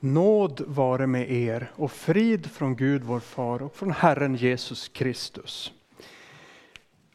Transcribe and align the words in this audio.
Nåd 0.00 0.62
vare 0.66 1.06
med 1.06 1.30
er 1.30 1.70
och 1.76 1.92
frid 1.92 2.46
från 2.46 2.76
Gud 2.76 3.02
vår 3.02 3.20
far 3.20 3.62
och 3.62 3.76
från 3.76 3.90
Herren 3.90 4.34
Jesus 4.34 4.88
Kristus. 4.88 5.72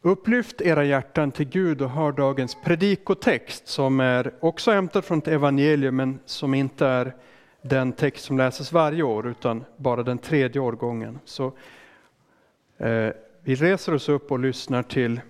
Upplyft 0.02 0.60
era 0.60 0.84
hjärtan 0.84 1.32
till 1.32 1.48
Gud 1.48 1.82
och 1.82 1.90
hör 1.90 2.12
dagens 2.12 2.56
predikotext 2.64 3.68
som 3.68 4.00
är 4.00 4.34
också 4.40 4.70
hämtad 4.70 5.04
från 5.04 5.18
ett 5.18 5.28
evangelium 5.28 5.96
men 5.96 6.18
som 6.24 6.54
inte 6.54 6.86
är 6.86 7.14
den 7.62 7.92
text 7.92 8.24
som 8.24 8.38
läses 8.38 8.72
varje 8.72 9.02
år 9.02 9.28
utan 9.28 9.64
bara 9.76 10.02
den 10.02 10.18
tredje 10.18 10.60
årgången. 10.60 11.18
Så, 11.24 11.52
eh, 12.78 13.08
vi 13.42 13.54
reser 13.54 13.94
oss 13.94 14.08
upp 14.08 14.32
och 14.32 14.38
lyssnar 14.38 14.82
till 14.82 15.20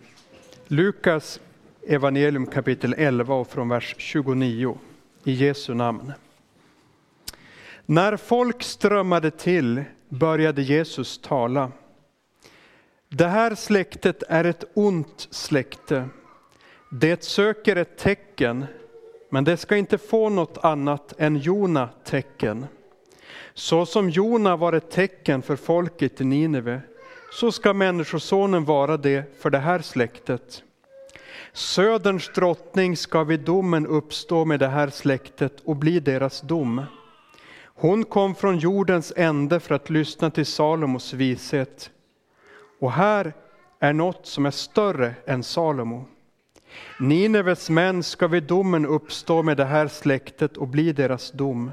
Lukas 0.67 1.41
evangelium 1.87 2.47
kapitel 2.47 2.95
11 2.99 3.35
och 3.35 3.49
från 3.49 3.69
vers 3.69 3.95
29 3.99 4.79
i 5.25 5.33
Jesu 5.33 5.75
namn. 5.75 6.13
När 7.89 8.17
folk 8.17 8.63
strömmade 8.63 9.31
till 9.31 9.85
började 10.09 10.63
Jesus 10.63 11.19
tala. 11.19 11.73
Det 13.09 13.27
här 13.27 13.55
släktet 13.55 14.23
är 14.29 14.45
ett 14.45 14.65
ont 14.75 15.29
släkte. 15.31 16.09
Det 16.91 17.25
söker 17.25 17.77
ett 17.77 17.99
tecken, 17.99 18.67
men 19.31 19.45
det 19.45 19.57
ska 19.57 19.77
inte 19.77 19.99
få 19.99 20.29
något 20.29 20.59
annat 20.65 21.15
än 21.19 21.37
Jona 21.37 21.89
tecken. 22.05 22.67
Så 23.55 23.87
som 23.87 24.11
Jona 24.11 24.57
var 24.57 24.73
ett 24.73 24.91
tecken 24.91 25.43
för 25.43 25.57
folket 25.57 26.21
i 26.21 26.25
Nineve, 26.25 26.81
så 27.33 27.53
ska 27.53 27.73
Människosonen 27.73 28.65
vara 28.65 28.97
det 28.97 29.41
för 29.43 29.51
det 29.51 29.59
här 29.59 29.79
släktet. 29.79 30.63
Söderns 31.53 32.31
drottning 32.35 32.97
ska 32.97 33.25
vid 33.25 33.41
domen 33.41 33.87
uppstå 33.87 34.45
med 34.45 34.61
det 34.61 34.69
här 34.69 34.91
släktet 34.91 35.53
och 35.65 35.77
bli 35.77 36.01
deras 36.01 36.41
dom. 36.41 36.83
Hon 37.79 38.05
kom 38.05 38.35
från 38.35 38.59
jordens 38.59 39.13
ände 39.17 39.61
för 39.61 39.75
att 39.75 39.91
lyssna 39.91 40.31
till 40.31 40.47
Salomos 40.47 41.13
vishet. 41.13 41.91
Och 42.81 42.93
här 42.93 43.33
är 43.81 43.93
något 43.93 44.27
som 44.27 44.47
är 44.47 44.51
större 44.51 45.15
än 45.27 45.43
Salomo. 45.43 46.05
Nineves 47.01 47.71
män 47.71 48.03
ska 48.03 48.29
vid 48.29 48.43
domen 48.43 48.87
uppstå 48.87 49.43
med 49.43 49.57
det 49.57 49.65
här 49.65 49.89
släktet 49.89 50.57
och 50.57 50.69
bli 50.69 50.93
deras 50.93 51.31
dom. 51.31 51.71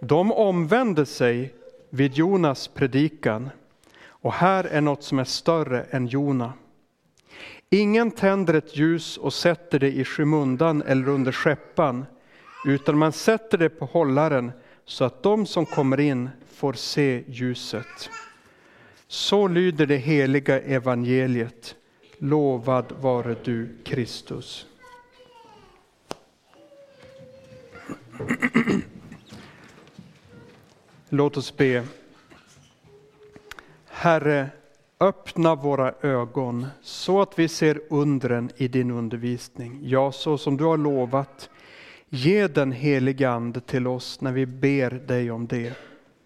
De 0.00 0.32
omvände 0.32 1.06
sig 1.06 1.54
vid 1.90 2.14
Jonas 2.14 2.68
predikan 2.68 3.50
och 4.06 4.32
här 4.32 4.64
är 4.64 4.80
något 4.80 5.02
som 5.02 5.18
är 5.18 5.24
större 5.24 5.82
än 5.82 6.06
Jona. 6.06 6.52
Ingen 7.70 8.10
tänder 8.10 8.54
ett 8.54 8.76
ljus 8.76 9.16
och 9.16 9.32
sätter 9.32 9.78
det 9.78 9.92
i 9.92 10.04
skymundan 10.04 10.82
eller 10.82 11.08
under 11.08 11.32
skeppan, 11.32 12.06
utan 12.66 12.98
man 12.98 13.12
sätter 13.12 13.58
det 13.58 13.68
på 13.68 13.84
hållaren 13.84 14.52
så 14.84 15.04
att 15.04 15.22
de 15.22 15.46
som 15.46 15.66
kommer 15.66 16.00
in 16.00 16.30
får 16.48 16.72
se 16.72 17.24
ljuset. 17.26 18.10
Så 19.08 19.48
lyder 19.48 19.86
det 19.86 19.96
heliga 19.96 20.60
evangeliet. 20.60 21.76
Lovad 22.18 22.92
vare 23.00 23.36
du 23.44 23.68
Kristus. 23.84 24.66
Låt 31.08 31.36
oss 31.36 31.56
be. 31.56 31.84
Herre, 33.86 34.48
öppna 35.00 35.54
våra 35.54 35.94
ögon 36.00 36.66
så 36.82 37.22
att 37.22 37.38
vi 37.38 37.48
ser 37.48 37.80
undren 37.90 38.50
i 38.56 38.68
din 38.68 38.90
undervisning. 38.90 39.80
Ja, 39.82 40.12
så 40.12 40.38
som 40.38 40.56
du 40.56 40.64
har 40.64 40.76
lovat 40.76 41.50
Ge 42.16 42.48
den 42.48 42.72
heliga 42.72 43.30
Ande 43.30 43.60
till 43.60 43.86
oss 43.86 44.20
när 44.20 44.32
vi 44.32 44.46
ber 44.46 44.90
dig 44.90 45.30
om 45.30 45.46
det. 45.46 45.72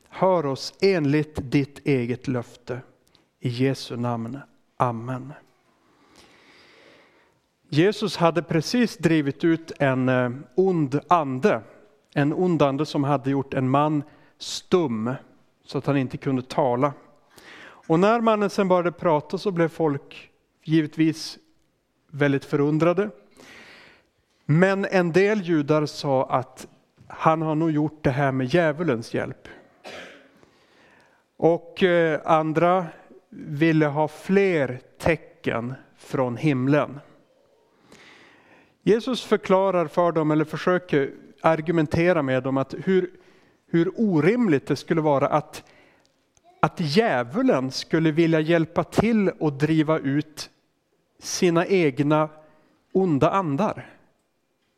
Hör 0.09 0.47
oss 0.47 0.75
enligt 0.81 1.53
ditt 1.53 1.87
eget 1.87 2.29
löfte. 2.29 2.81
I 3.41 3.49
Jesu 3.49 3.97
namn. 3.97 4.39
Amen. 4.77 5.33
Jesus 7.69 8.17
hade 8.17 8.43
precis 8.43 8.97
drivit 8.97 9.45
ut 9.45 9.73
en 9.79 10.09
eh, 10.09 10.31
ond 10.55 11.01
ande. 11.09 11.63
En 12.15 12.33
ond 12.33 12.63
ande 12.63 12.87
som 12.87 13.05
hade 13.05 13.31
gjort 13.31 13.55
en 13.55 13.71
man 13.71 14.03
stum 14.39 15.15
så 15.65 15.79
att 15.79 15.87
han 15.87 15.97
inte 15.97 16.17
kunde 16.17 16.43
tala. 16.43 16.93
Och 17.61 18.01
när 18.01 18.21
mannen 18.21 18.51
sen 18.51 18.69
började 18.69 18.93
prata 18.93 19.39
så 19.39 19.51
blev 19.51 19.69
folk 19.69 20.31
givetvis 20.65 21.39
väldigt 22.11 22.45
förundrade. 22.45 23.11
Men 24.51 24.85
en 24.85 25.13
del 25.13 25.43
judar 25.43 25.87
sa 25.87 26.27
att 26.27 26.69
han 27.07 27.43
har 27.43 27.55
nog 27.55 27.71
gjort 27.71 28.05
det 28.05 28.11
här 28.11 28.33
med 28.33 28.47
djävulens 28.47 29.15
hjälp. 29.15 29.49
Och 31.37 31.83
eh, 31.83 32.21
andra 32.25 32.87
ville 33.31 33.87
ha 33.87 34.09
fler 34.09 34.81
tecken 34.99 35.75
från 35.97 36.37
himlen. 36.37 37.01
Jesus 38.83 39.25
förklarar 39.25 39.87
för 39.87 40.13
dem, 40.13 40.31
eller 40.31 40.45
försöker 40.45 41.11
argumentera 41.43 42.23
med 42.23 42.43
dem, 42.43 42.57
att 42.57 42.75
hur, 42.85 43.11
hur 43.71 43.93
orimligt 43.97 44.67
det 44.67 44.77
skulle 44.77 45.01
vara 45.01 45.27
att, 45.27 45.65
att 46.61 46.81
djävulen 46.81 47.71
skulle 47.71 48.11
vilja 48.11 48.41
hjälpa 48.41 48.85
till 48.85 49.31
att 49.41 49.61
driva 49.61 49.99
ut 49.99 50.51
sina 51.19 51.67
egna 51.67 52.29
onda 52.93 53.31
andar. 53.31 53.98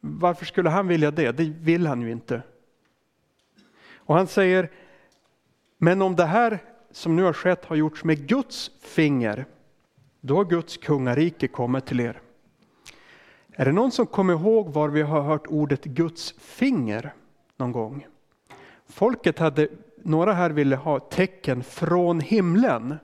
Varför 0.01 0.47
skulle 0.47 0.71
han 0.71 0.89
vilja 0.89 1.11
det? 1.11 1.33
Det 1.33 1.45
vill 1.45 1.87
han 1.87 2.03
ju 2.03 2.13
inte. 2.13 2.43
Och 3.95 4.15
han 4.15 4.27
säger, 4.27 4.71
men 5.79 6.03
om 6.03 6.17
det 6.17 6.25
här 6.25 6.59
som 6.91 7.17
nu 7.17 7.23
har 7.23 7.33
skett 7.33 7.65
har 7.65 7.77
gjorts 7.77 8.05
med 8.05 8.29
Guds 8.29 8.71
finger, 8.81 9.45
då 10.21 10.37
har 10.37 10.45
Guds 10.45 10.77
kungarike 10.77 11.49
kommit 11.49 11.87
till 11.87 12.01
er. 12.01 12.21
Är 13.53 13.65
det 13.65 13.73
någon 13.73 13.93
som 13.93 14.07
kommer 14.07 14.33
ihåg 14.33 14.69
var 14.73 14.89
vi 14.89 15.03
har 15.03 15.23
hört 15.23 15.47
ordet 15.47 15.85
Guds 15.85 16.35
finger 16.39 17.15
någon 17.57 17.73
gång? 17.73 18.07
Folket 18.89 19.39
hade, 19.39 19.69
några 20.03 20.33
här 20.33 20.51
ville 20.51 20.77
ha 20.77 21.01
tecken 21.01 21.63
från 21.63 22.21
himlen. 22.21 22.97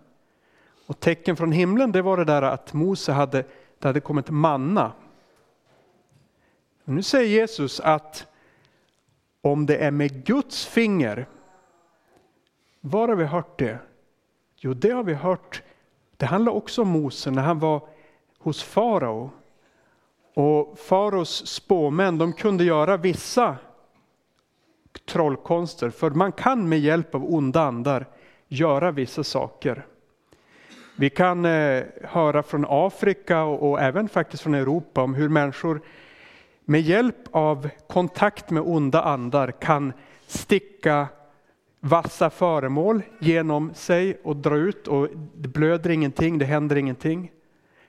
Och 0.87 1.01
tecken 1.01 1.37
från 1.37 1.53
himlen 1.53 1.93
det 1.93 2.03
var 2.03 2.17
det 2.17 2.25
där 2.25 2.43
att 2.43 2.73
Mose 2.73 3.13
hade, 3.13 3.45
det 3.79 3.89
hade 3.89 4.01
kommit 4.01 4.31
manna 4.31 4.93
nu 6.95 7.03
säger 7.03 7.29
Jesus 7.29 7.81
att 7.81 8.27
om 9.41 9.67
det 9.67 9.77
är 9.77 9.91
med 9.91 10.25
Guds 10.25 10.67
finger, 10.67 11.27
var 12.81 13.09
har 13.09 13.17
vi 13.17 13.25
hört 13.25 13.59
det? 13.59 13.79
Jo, 14.57 14.75
det 14.75 14.91
har 14.91 15.03
vi 15.03 15.15
hört. 15.15 15.63
Det 16.17 16.27
handlar 16.27 16.53
också 16.53 16.83
om 16.83 16.89
Mose 16.89 17.31
när 17.31 17.43
han 17.43 17.59
var 17.59 17.89
hos 18.39 18.63
farao. 18.63 19.31
Och 20.35 20.79
faraos 20.79 21.47
spåmän 21.47 22.19
de 22.19 22.33
kunde 22.33 22.65
göra 22.65 22.97
vissa 22.97 23.57
trollkonster, 25.05 25.91
för 25.91 26.11
man 26.11 26.33
kan 26.33 26.69
med 26.69 26.79
hjälp 26.79 27.15
av 27.15 27.35
onda 27.35 27.63
andar 27.63 28.07
göra 28.49 28.91
vissa 28.91 29.25
saker. 29.25 29.87
Vi 30.97 31.11
kan 31.11 31.45
eh, 31.45 31.85
höra 32.05 32.43
från 32.43 32.67
Afrika 32.69 33.43
och, 33.43 33.71
och 33.71 33.81
även 33.81 34.09
faktiskt 34.09 34.43
från 34.43 34.55
Europa 34.55 35.03
om 35.03 35.15
hur 35.15 35.29
människor 35.29 35.81
med 36.69 36.81
hjälp 36.81 37.29
av 37.31 37.69
kontakt 37.89 38.51
med 38.51 38.63
onda 38.63 39.03
andar 39.03 39.51
kan 39.51 39.93
sticka 40.27 41.09
vassa 41.81 42.31
föremål 42.31 43.03
genom 43.19 43.75
sig 43.75 44.21
och 44.25 44.37
dra 44.37 44.57
ut 44.57 44.89
och 44.89 45.09
det 45.35 45.49
blöder 45.49 45.91
ingenting, 45.91 46.39
det 46.39 46.45
händer 46.45 46.77
ingenting. 46.77 47.31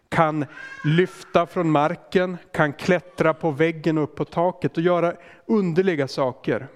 Kan 0.09 0.45
lyfta 0.83 1.45
från 1.45 1.71
marken, 1.71 2.37
kan 2.53 2.73
klättra 2.73 3.33
på 3.33 3.51
väggen 3.51 3.97
och 3.97 4.03
upp 4.03 4.15
på 4.15 4.25
taket 4.25 4.77
och 4.77 4.83
göra 4.83 5.13
underliga 5.45 6.07
saker. 6.07 6.67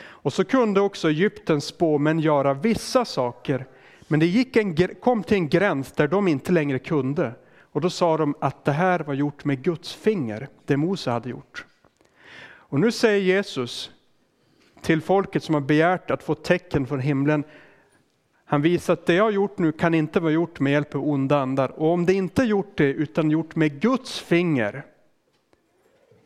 Och 0.00 0.32
så 0.32 0.44
kunde 0.44 0.80
också 0.80 1.08
Egyptens 1.08 1.64
spåmän 1.64 2.20
göra 2.20 2.54
vissa 2.54 3.04
saker, 3.04 3.66
men 4.08 4.20
det 4.20 4.26
gick 4.26 4.56
en, 4.56 4.76
kom 5.00 5.22
till 5.22 5.36
en 5.36 5.48
gräns 5.48 5.92
där 5.92 6.08
de 6.08 6.28
inte 6.28 6.52
längre 6.52 6.78
kunde. 6.78 7.32
Och 7.72 7.80
då 7.80 7.90
sa 7.90 8.16
de 8.16 8.34
att 8.40 8.64
det 8.64 8.72
här 8.72 9.00
var 9.00 9.14
gjort 9.14 9.44
med 9.44 9.62
Guds 9.62 9.94
finger, 9.94 10.48
det 10.64 10.76
Mose 10.76 11.10
hade 11.10 11.30
gjort. 11.30 11.64
Och 12.42 12.80
nu 12.80 12.92
säger 12.92 13.20
Jesus 13.20 13.90
till 14.82 15.00
folket 15.00 15.44
som 15.44 15.54
har 15.54 15.62
begärt 15.62 16.10
att 16.10 16.22
få 16.22 16.34
tecken 16.34 16.86
från 16.86 17.00
himlen, 17.00 17.44
han 18.44 18.62
visar 18.62 18.92
att 18.92 19.06
det 19.06 19.14
jag 19.14 19.24
har 19.24 19.30
gjort 19.30 19.58
nu 19.58 19.72
kan 19.72 19.94
inte 19.94 20.20
vara 20.20 20.32
gjort 20.32 20.60
med 20.60 20.72
hjälp 20.72 20.94
av 20.94 21.08
onda 21.08 21.38
andar. 21.38 21.68
Och 21.68 21.92
om 21.92 22.06
det 22.06 22.12
inte 22.12 22.42
är 22.42 22.46
gjort 22.46 22.72
det 22.76 22.92
utan 22.92 23.30
gjort 23.30 23.56
med 23.56 23.80
Guds 23.80 24.20
finger, 24.20 24.82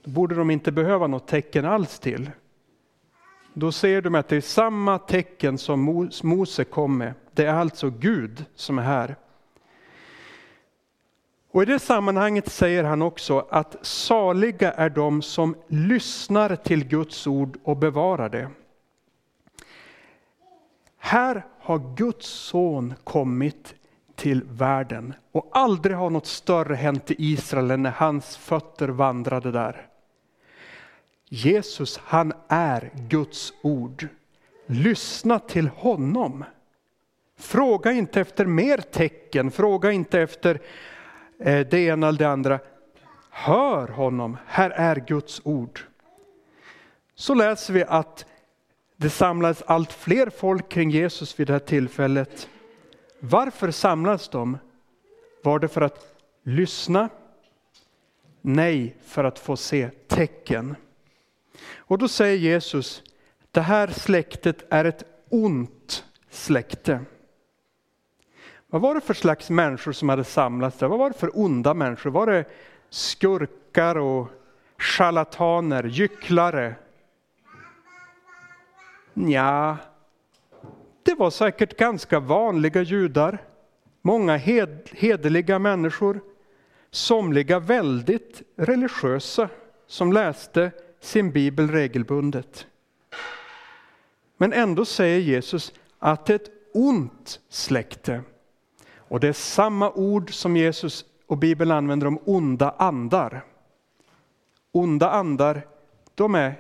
då 0.05 0.11
borde 0.11 0.35
de 0.35 0.51
inte 0.51 0.73
behöva 0.73 1.07
något 1.07 1.29
tecken 1.29 1.65
alls 1.65 1.99
till. 1.99 2.31
Då 3.55 3.73
ser 3.73 4.03
de 4.03 4.15
att 4.15 4.29
det 4.29 4.37
är 4.37 4.41
samma 4.41 4.99
tecken 4.99 5.59
som 5.59 6.07
Mose 6.23 6.65
kom 6.65 6.99
med. 6.99 7.15
Det 7.33 7.45
är 7.45 7.55
alltså 7.55 7.91
Gud 7.91 8.45
som 8.55 8.79
är 8.79 8.83
här. 8.83 9.17
Och 11.55 11.63
I 11.63 11.67
det 11.67 11.79
sammanhanget 11.79 12.49
säger 12.49 12.85
han 12.85 13.03
också 13.03 13.47
att 13.51 13.77
saliga 13.87 14.73
är 14.73 14.91
de 14.91 15.23
som 15.23 15.57
lyssnar 15.69 16.57
till 16.57 16.85
Guds 16.85 17.27
ord 17.27 17.59
och 17.65 17.77
bevarar 17.77 18.29
det. 18.29 18.51
här 20.99 21.47
har 21.61 21.97
Guds 21.97 22.27
son 22.27 22.95
kommit 23.05 23.75
till 24.15 24.43
världen 24.45 25.15
och 25.33 25.51
aldrig 25.53 25.97
har 25.97 26.11
något 26.11 26.27
större 26.27 26.75
hänt 26.75 27.11
i 27.11 27.15
Israel 27.19 27.71
än 27.71 27.83
när 27.83 27.91
hans 27.91 28.37
fötter 28.37 28.89
vandrade 28.89 29.51
där. 29.51 29.87
Jesus, 31.29 32.01
han 32.05 32.33
är 32.49 32.91
Guds 33.09 33.53
ord. 33.63 34.09
Lyssna 34.67 35.39
till 35.39 35.69
honom. 35.69 36.45
Fråga 37.39 37.93
inte 37.93 38.21
efter 38.21 38.47
mer 38.47 38.79
tecken, 38.79 39.51
fråga 39.51 39.93
inte 39.93 40.21
efter 40.21 40.61
Eh, 41.39 41.67
det 41.67 41.79
ena 41.79 42.09
eller 42.09 42.19
det 42.19 42.29
andra. 42.29 42.61
Hör 43.31 43.89
honom, 43.89 44.37
här 44.47 44.71
är 44.71 44.97
Guds 44.97 45.41
ord. 45.45 45.81
Så 47.15 47.35
läser 47.35 47.75
vi 47.75 47.85
att 47.85 48.27
det 48.97 49.11
samlades 49.11 49.63
allt 49.63 49.93
fler 49.93 50.31
folk 50.31 50.69
kring 50.69 50.91
Jesus 50.91 51.41
vid 51.41 51.47
det 51.47 51.53
här 51.53 51.61
tillfället. 51.61 52.49
Varför 53.21 53.71
samlades 53.71 54.29
de? 54.29 54.59
Var 55.43 55.59
det 55.59 55.69
för 55.69 55.81
att 55.81 56.17
lyssna? 56.43 57.09
Nej, 58.41 58.97
för 59.05 59.25
att 59.25 59.39
få 59.39 59.57
se 59.57 59.91
tecken. 60.09 60.77
Och 61.77 61.99
då 61.99 62.09
säger 62.09 62.37
Jesus, 62.37 63.03
det 63.51 63.61
här 63.61 63.89
släktet 63.89 64.65
är 64.71 64.85
ett 64.85 65.05
ont 65.29 66.05
släkte. 66.31 67.01
Vad 68.75 68.83
var 68.83 68.95
det 68.95 69.01
för 69.01 69.15
slags 69.15 69.51
människor 69.51 69.93
som 69.93 70.09
hade 70.09 70.25
samlats 70.25 70.79
där? 70.79 70.89
Vad 70.89 70.99
var 70.99 71.11
det 71.11 71.19
för 71.19 71.39
onda 71.39 71.75
människor? 71.75 72.11
Var 72.11 72.27
det 72.27 72.45
skurkar 72.91 73.97
och 73.97 74.29
charlataner, 74.79 75.85
gycklare? 75.85 76.75
Ja, 79.15 79.77
det 81.03 81.15
var 81.15 81.31
säkert 81.31 81.77
ganska 81.77 82.21
vanliga 82.21 82.83
judar. 82.83 83.39
Många 84.03 84.37
hed, 84.37 84.89
hederliga 84.93 85.59
människor. 85.59 86.21
Somliga 86.91 87.59
väldigt 87.59 88.43
religiösa 88.57 89.49
som 89.87 90.13
läste 90.13 90.71
sin 91.01 91.31
bibel 91.31 91.71
regelbundet. 91.71 92.67
Men 94.37 94.53
ändå 94.53 94.85
säger 94.85 95.19
Jesus 95.19 95.73
att 95.99 96.27
det 96.27 96.33
är 96.33 96.37
ett 96.37 96.51
ont 96.73 97.41
släkte. 97.49 98.23
Och 99.15 99.21
det 99.21 99.29
är 99.29 99.33
samma 99.33 99.91
ord 99.91 100.35
som 100.35 100.57
Jesus 100.57 101.05
och 101.27 101.39
Bibeln 101.39 101.71
använder 101.71 102.07
om 102.07 102.19
onda 102.25 102.75
andar. 102.79 103.45
Onda 104.73 105.11
andar, 105.11 105.67
de 106.15 106.35
är 106.35 106.55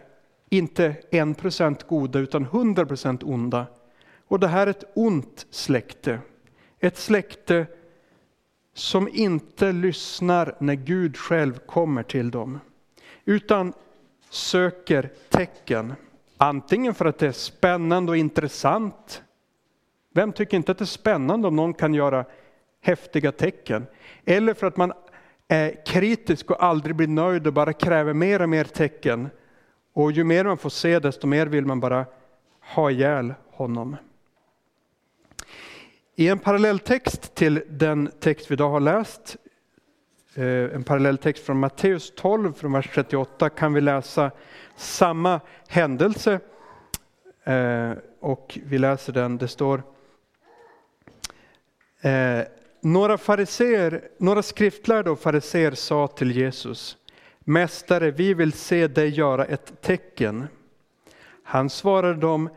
inte 0.48 0.96
1% 1.10 1.86
goda 1.88 2.18
utan 2.18 2.44
hundra 2.44 2.86
procent 2.86 3.22
onda. 3.22 3.66
Och 4.28 4.40
det 4.40 4.48
här 4.48 4.66
är 4.66 4.70
ett 4.70 4.84
ont 4.94 5.46
släkte. 5.50 6.18
Ett 6.80 6.96
släkte 6.96 7.66
som 8.74 9.08
inte 9.12 9.72
lyssnar 9.72 10.54
när 10.58 10.74
Gud 10.74 11.16
själv 11.16 11.58
kommer 11.58 12.02
till 12.02 12.30
dem. 12.30 12.60
Utan 13.24 13.72
söker 14.30 15.10
tecken. 15.28 15.94
Antingen 16.36 16.94
för 16.94 17.04
att 17.04 17.18
det 17.18 17.26
är 17.26 17.32
spännande 17.32 18.10
och 18.10 18.16
intressant. 18.16 19.22
Vem 20.12 20.32
tycker 20.32 20.56
inte 20.56 20.72
att 20.72 20.78
det 20.78 20.84
är 20.84 20.86
spännande 20.86 21.48
om 21.48 21.56
någon 21.56 21.74
kan 21.74 21.94
göra 21.94 22.24
häftiga 22.84 23.32
tecken? 23.32 23.86
Eller 24.25 24.54
för 24.54 24.66
att 24.66 24.76
man 24.76 24.92
är 25.48 25.84
kritisk 25.86 26.50
och 26.50 26.64
aldrig 26.64 26.96
blir 26.96 27.08
nöjd 27.08 27.46
och 27.46 27.52
bara 27.52 27.72
kräver 27.72 28.12
mer 28.12 28.42
och 28.42 28.48
mer 28.48 28.64
tecken. 28.64 29.28
Och 29.92 30.12
ju 30.12 30.25
mer 30.25 30.44
man 30.44 30.58
får 30.58 30.70
se 30.70 30.98
desto 30.98 31.26
mer 31.26 31.46
vill 31.46 31.66
man 31.66 31.81
bara 31.81 32.06
ha 32.60 32.90
ihjäl 32.90 33.34
honom. 33.50 33.96
I 36.16 36.28
en 36.28 36.38
parallelltext 36.38 37.34
till 37.34 37.62
den 37.69 38.10
text 38.20 38.50
vi 38.50 38.52
idag 38.52 38.70
har 38.70 38.81
läst, 38.81 39.37
eh, 40.34 40.44
en 40.44 40.84
parallelltext 40.84 41.44
från 41.44 41.58
Matteus 41.58 42.12
12 42.16 42.52
från 42.52 42.72
vers 42.72 42.90
38 42.94 43.48
kan 43.50 43.72
vi 43.72 43.80
läsa 43.80 44.30
samma 44.76 45.40
händelse. 45.69 46.40
Eh, 47.44 47.92
och 48.20 48.58
vi 48.66 48.78
läser 48.78 49.12
den, 49.12 49.38
det 49.38 49.48
står 49.48 49.82
eh, 52.00 52.40
några, 52.84 53.19
fariser, 53.19 54.08
några 54.19 54.42
skriftlärda 54.42 55.10
och 55.10 55.20
fariseer 55.20 55.72
sa 55.72 56.06
till 56.06 56.36
Jesus 56.36 56.96
Mästare, 57.46 58.10
vi 58.10 58.34
vill 58.34 58.52
se 58.52 58.86
dig 58.86 59.08
göra 59.08 59.44
ett 59.44 59.82
tecken. 59.82 60.46
Han 61.42 61.70
svarade 61.70 62.20
dem 62.20 62.48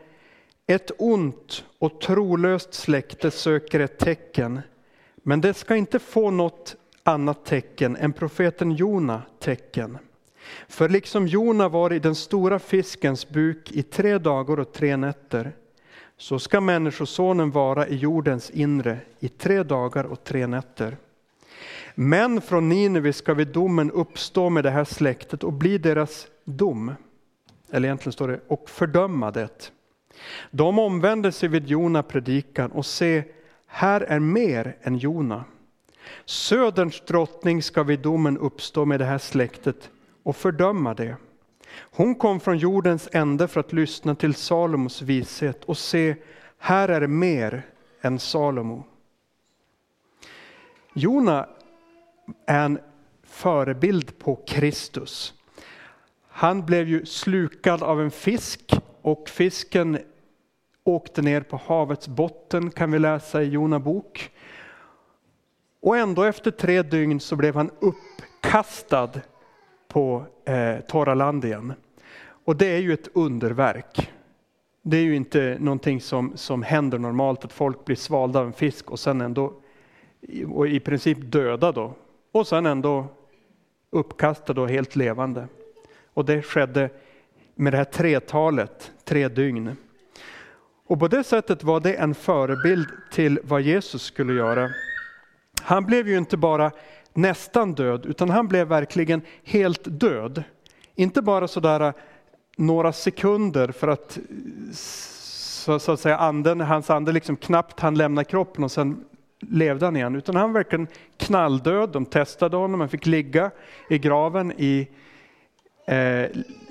ett 0.66 0.90
ont 0.98 1.64
och 1.78 2.00
trolöst 2.00 2.74
släkte 2.74 3.30
söker 3.30 3.80
ett 3.80 3.98
tecken, 3.98 4.60
men 5.16 5.40
det 5.40 5.54
ska 5.54 5.76
inte 5.76 5.98
få 5.98 6.30
något 6.30 6.76
annat 7.02 7.44
tecken 7.44 7.96
än 7.96 8.12
profeten 8.12 8.72
Jona 8.72 9.22
tecken. 9.38 9.98
För 10.68 10.88
liksom 10.88 11.26
Jona 11.26 11.68
var 11.68 11.92
i 11.92 11.98
den 11.98 12.14
stora 12.14 12.58
fiskens 12.58 13.28
buk 13.28 13.72
i 13.72 13.82
tre 13.82 14.18
dagar 14.18 14.60
och 14.60 14.72
tre 14.72 14.96
nätter, 14.96 15.52
så 16.18 16.38
ska 16.38 16.60
Människosonen 16.60 17.50
vara 17.50 17.88
i 17.88 17.96
jordens 17.96 18.50
inre 18.50 18.98
i 19.20 19.28
tre 19.28 19.62
dagar 19.62 20.04
och 20.04 20.24
tre 20.24 20.46
nätter. 20.46 20.96
Men 21.94 22.40
från 22.40 22.68
Nineve 22.68 23.12
ska 23.12 23.34
vid 23.34 23.48
domen 23.48 23.90
uppstå 23.90 24.50
med 24.50 24.64
det 24.64 24.70
här 24.70 24.84
släktet 24.84 25.44
och 25.44 25.52
bli 25.52 25.78
deras 25.78 26.26
dom. 26.44 26.92
Eller 27.70 27.88
egentligen 27.88 28.12
står 28.12 28.28
det, 28.28 28.40
och 28.46 28.70
fördöma 28.70 29.30
det. 29.30 29.72
De 30.50 30.78
omvände 30.78 31.32
sig 31.32 31.48
vid 31.48 31.66
Jona 31.66 32.02
predikan 32.02 32.72
och 32.72 32.86
se, 32.86 33.24
här 33.66 34.00
är 34.00 34.18
mer 34.18 34.76
än 34.82 34.96
Jona. 34.96 35.44
Söderns 36.24 37.00
drottning 37.00 37.62
ska 37.62 37.82
vid 37.82 38.00
domen 38.00 38.38
uppstå 38.38 38.84
med 38.84 39.00
det 39.00 39.04
här 39.04 39.18
släktet 39.18 39.90
och 40.22 40.36
fördöma 40.36 40.94
det. 40.94 41.16
Hon 41.80 42.14
kom 42.14 42.40
från 42.40 42.58
jordens 42.58 43.08
ände 43.12 43.48
för 43.48 43.60
att 43.60 43.72
lyssna 43.72 44.14
till 44.14 44.34
Salomos 44.34 45.02
vishet 45.02 45.64
och 45.64 45.78
se, 45.78 46.16
här 46.58 46.88
är 46.88 47.06
mer 47.06 47.66
än 48.00 48.18
Salomo. 48.18 48.84
Jona 50.92 51.48
är 52.46 52.64
en 52.64 52.78
förebild 53.22 54.18
på 54.18 54.36
Kristus. 54.46 55.34
Han 56.28 56.66
blev 56.66 56.88
ju 56.88 57.06
slukad 57.06 57.82
av 57.82 58.00
en 58.00 58.10
fisk 58.10 58.72
och 59.02 59.28
fisken 59.28 59.98
åkte 60.84 61.22
ner 61.22 61.40
på 61.40 61.56
havets 61.56 62.08
botten 62.08 62.70
kan 62.70 62.92
vi 62.92 62.98
läsa 62.98 63.42
i 63.42 63.48
Jona 63.48 63.78
bok. 63.78 64.30
Och 65.80 65.96
ändå 65.96 66.22
efter 66.22 66.50
tre 66.50 66.82
dygn 66.82 67.20
så 67.20 67.36
blev 67.36 67.54
han 67.54 67.70
uppkastad 67.80 69.10
på 69.88 70.24
eh, 70.44 70.80
torra 70.80 71.14
land 71.14 71.44
igen. 71.44 71.72
Och 72.44 72.56
det 72.56 72.66
är 72.66 72.78
ju 72.78 72.92
ett 72.92 73.08
underverk. 73.12 74.12
Det 74.82 74.96
är 74.96 75.02
ju 75.02 75.16
inte 75.16 75.56
någonting 75.60 76.00
som, 76.00 76.32
som 76.36 76.62
händer 76.62 76.98
normalt 76.98 77.44
att 77.44 77.52
folk 77.52 77.84
blir 77.84 77.96
svalda 77.96 78.40
av 78.40 78.46
en 78.46 78.52
fisk 78.52 78.90
och 78.90 79.00
sen 79.00 79.20
ändå 79.20 79.52
och 80.52 80.68
i 80.68 80.80
princip 80.80 81.18
döda 81.20 81.72
då. 81.72 81.94
Och 82.32 82.46
sen 82.46 82.66
ändå 82.66 83.06
uppkastade 83.90 84.60
och 84.60 84.68
helt 84.68 84.96
levande. 84.96 85.48
Och 86.14 86.24
det 86.24 86.42
skedde 86.42 86.90
med 87.54 87.72
det 87.72 87.76
här 87.76 87.84
tretalet, 87.84 88.92
tre 89.04 89.28
dygn. 89.28 89.76
Och 90.86 90.98
på 90.98 91.08
det 91.08 91.24
sättet 91.24 91.64
var 91.64 91.80
det 91.80 91.94
en 91.94 92.14
förebild 92.14 92.86
till 93.12 93.40
vad 93.44 93.62
Jesus 93.62 94.02
skulle 94.02 94.32
göra. 94.32 94.70
Han 95.62 95.84
blev 95.84 96.08
ju 96.08 96.18
inte 96.18 96.36
bara 96.36 96.70
nästan 97.18 97.74
död, 97.74 98.06
utan 98.06 98.30
han 98.30 98.48
blev 98.48 98.66
verkligen 98.66 99.22
helt 99.44 100.00
död. 100.00 100.42
Inte 100.94 101.22
bara 101.22 101.48
sådär 101.48 101.80
eh, 101.80 101.92
några 102.56 102.92
sekunder 102.92 103.72
för 103.72 103.88
att 103.88 104.18
så, 104.72 105.78
så 105.78 105.92
att 105.92 106.00
säga 106.00 106.16
anden, 106.16 106.60
hans 106.60 106.90
ande 106.90 107.12
liksom 107.12 107.36
knappt 107.36 107.80
han 107.80 107.94
lämna 107.94 108.24
kroppen 108.24 108.64
och 108.64 108.70
sen 108.72 109.04
levde 109.40 109.84
han 109.84 109.96
igen, 109.96 110.16
utan 110.16 110.36
han 110.36 110.52
var 110.52 110.60
verkligen 110.60 110.86
knalldöd. 111.16 111.90
De 111.90 112.06
testade 112.06 112.56
honom, 112.56 112.80
han 112.80 112.88
fick 112.88 113.06
ligga 113.06 113.50
i 113.90 113.98
graven 113.98 114.52
i 114.56 114.88
eh, 115.86 116.24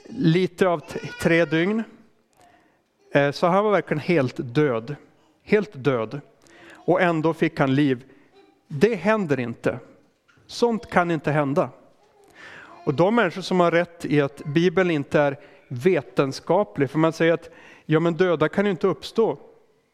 lite 0.10 0.68
av 0.68 0.82
tre 1.22 1.46
dygn. 1.46 1.84
Eh, 3.14 3.32
så 3.32 3.48
han 3.48 3.64
var 3.64 3.72
verkligen 3.72 4.02
helt 4.02 4.36
död. 4.56 4.96
Helt 5.44 5.84
död. 5.84 6.22
Och 6.74 7.02
ändå 7.02 7.34
fick 7.34 7.60
han 7.60 7.76
liv. 7.76 8.04
Det 8.68 8.96
händer 8.96 9.40
inte. 9.40 9.80
Sånt 10.48 10.90
kan 10.90 11.12
inte 11.12 11.32
hända. 11.32 11.70
Och 12.86 12.94
de 12.94 13.16
människor 13.16 13.42
som 13.42 13.60
har 13.60 13.72
rätt 13.72 14.06
i 14.06 14.22
att 14.22 14.46
Bibeln 14.46 14.92
inte 14.92 15.20
är 15.20 15.40
vetenskaplig, 15.68 16.90
för 16.90 17.00
man 17.00 17.14
säger 17.14 17.34
att 17.34 17.50
ja 17.86 18.00
men 18.00 18.14
döda 18.14 18.50
kan 18.50 18.66
ju 18.66 18.72
inte 18.72 18.88
uppstå. 18.88 19.38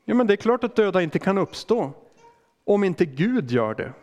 Ja 0.06 0.16
men 0.16 0.28
det 0.28 0.34
är 0.34 0.38
klart 0.38 0.64
att 0.64 0.76
döda 0.76 1.02
inte 1.02 1.20
kan 1.20 1.38
uppstå 1.38 1.92
om 2.66 2.84
inte 2.84 3.06
Gud 3.06 3.52
gör 3.52 3.74
det. 3.74 3.94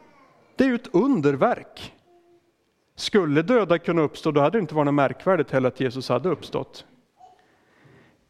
Det 0.56 0.64
är 0.64 0.68
ju 0.68 0.74
ett 0.74 0.94
underverk. 0.94 1.94
Skulle 2.96 3.42
döda 3.42 3.78
kunna 3.78 4.02
uppstå, 4.02 4.30
då 4.30 4.40
hade 4.40 4.58
det 4.58 4.62
inte 4.62 4.74
varit 4.74 4.86
något 4.86 4.94
märkvärdigt 4.94 5.50
heller 5.50 5.68
att 5.68 5.80
Jesus 5.80 6.08
hade 6.08 6.28
uppstått. 6.28 6.84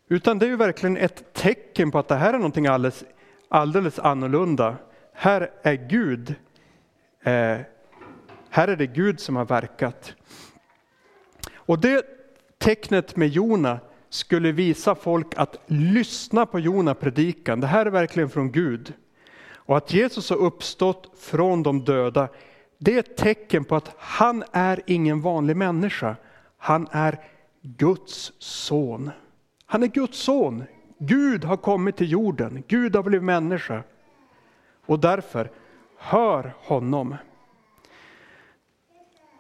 Utan 0.09 0.39
det 0.39 0.47
är 0.47 0.51
ju 0.51 0.57
verkligen 0.57 0.97
ett 0.97 1.33
tecken 1.33 1.91
på 1.91 1.99
att 1.99 2.09
det 2.09 2.15
här 2.15 2.35
är 2.35 2.39
någonting 2.39 2.67
alldeles, 2.67 3.05
alldeles 3.49 3.99
annorlunda. 3.99 4.77
Här 5.13 5.51
är 5.63 5.75
Gud. 5.75 6.35
Eh, 7.23 7.57
här 8.51 8.69
är 8.69 8.77
det 8.77 8.87
Gud 8.87 9.21
som 9.21 9.37
har 9.37 9.45
verkat. 9.45 10.15
Och 11.55 11.81
det 11.81 12.05
tecknet 12.59 13.17
med 13.17 13.29
Jona 13.29 13.79
skulle 14.09 14.53
visa 14.53 14.95
folk 14.95 15.27
att 15.37 15.57
lyssna 15.67 16.47
på 16.47 16.59
Jona 16.59 16.95
predikan. 16.95 17.61
Det 17.61 17.67
här 17.67 17.87
är 17.87 17.91
verkligen 17.91 18.31
från 18.31 18.53
Gud. 18.53 18.95
Och 19.53 19.77
att 19.77 19.93
Jesus 19.93 20.31
har 20.31 20.37
uppstått 20.37 21.13
från 21.19 21.63
de 21.63 21.85
döda, 21.85 22.29
det 22.79 22.95
är 22.95 22.99
ett 22.99 23.17
tecken 23.17 23.65
på 23.65 23.77
att 23.77 23.95
han 23.99 24.45
är 24.53 24.81
ingen 24.87 25.21
vanlig 25.21 25.57
människa. 25.57 26.17
Han 26.59 26.89
är 26.91 27.21
Guds 27.63 28.33
son. 28.39 29.11
Han 29.67 29.83
är 29.83 29.87
Guds 29.87 30.19
son. 30.19 30.65
Gud 30.99 31.45
har 31.45 31.57
kommit 31.57 31.97
till 31.97 32.11
jorden. 32.11 32.63
Gud 32.69 32.97
har 32.97 33.03
blivit 33.03 33.25
människa. 33.25 33.83
Och 34.87 35.01
därför, 35.01 35.51
hör 35.97 36.55
honom. 36.59 37.17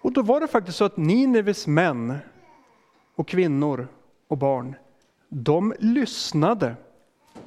Och 0.00 0.12
då 0.12 0.22
var 0.22 0.40
det 0.40 0.48
faktiskt 0.48 0.78
så 0.78 0.84
att 0.84 0.96
Nineves 0.96 1.66
män 1.66 2.18
och 3.14 3.28
kvinnor 3.28 3.88
och 4.28 4.38
barn, 4.38 4.74
de 5.28 5.74
lyssnade 5.78 6.76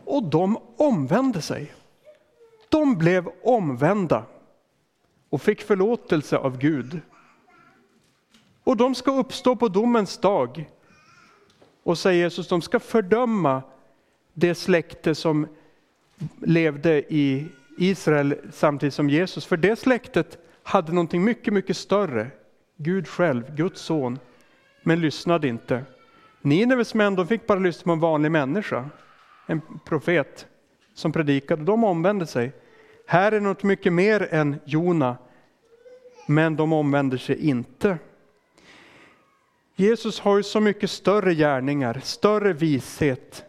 och 0.05 0.23
de 0.23 0.57
omvände 0.77 1.41
sig. 1.41 1.73
De 2.69 2.97
blev 2.97 3.29
omvända 3.43 4.25
och 5.29 5.41
fick 5.41 5.61
förlåtelse 5.61 6.37
av 6.37 6.57
Gud. 6.57 6.99
Och 8.63 8.77
de 8.77 8.95
ska 8.95 9.11
uppstå 9.11 9.55
på 9.55 9.67
domens 9.67 10.17
dag. 10.17 10.69
Och 11.83 11.97
säger 11.97 12.23
Jesus, 12.23 12.47
de 12.47 12.61
ska 12.61 12.79
fördöma 12.79 13.61
det 14.33 14.55
släkte 14.55 15.15
som 15.15 15.47
levde 16.39 17.13
i 17.13 17.47
Israel 17.77 18.35
samtidigt 18.51 18.93
som 18.93 19.09
Jesus. 19.09 19.45
För 19.45 19.57
det 19.57 19.75
släktet 19.75 20.37
hade 20.63 20.91
någonting 20.91 21.23
mycket, 21.23 21.53
mycket 21.53 21.77
större. 21.77 22.31
Gud 22.83 23.07
själv, 23.07 23.55
Guds 23.55 23.81
son, 23.81 24.19
men 24.83 25.01
lyssnade 25.01 25.47
inte. 25.47 25.85
Nineves 26.41 26.93
män 26.93 27.15
de 27.15 27.27
fick 27.27 27.47
bara 27.47 27.59
lyssna 27.59 27.83
på 27.89 27.93
en 27.93 27.99
vanlig 27.99 28.31
människa, 28.31 28.89
en 29.45 29.61
profet 29.85 30.47
som 30.93 31.11
predikade. 31.11 31.63
De 31.63 31.83
omvände 31.83 32.27
sig. 32.27 32.51
Här 33.07 33.31
är 33.31 33.39
något 33.39 33.63
mycket 33.63 33.93
mer 33.93 34.27
än 34.31 34.59
Jona, 34.65 35.17
men 36.27 36.55
de 36.55 36.73
omvänder 36.73 37.17
sig 37.17 37.47
inte. 37.47 37.97
Jesus 39.75 40.19
har 40.19 40.37
ju 40.37 40.43
så 40.43 40.59
mycket 40.59 40.89
större 40.89 41.33
gärningar, 41.33 42.01
större 42.03 42.53
vishet 42.53 43.43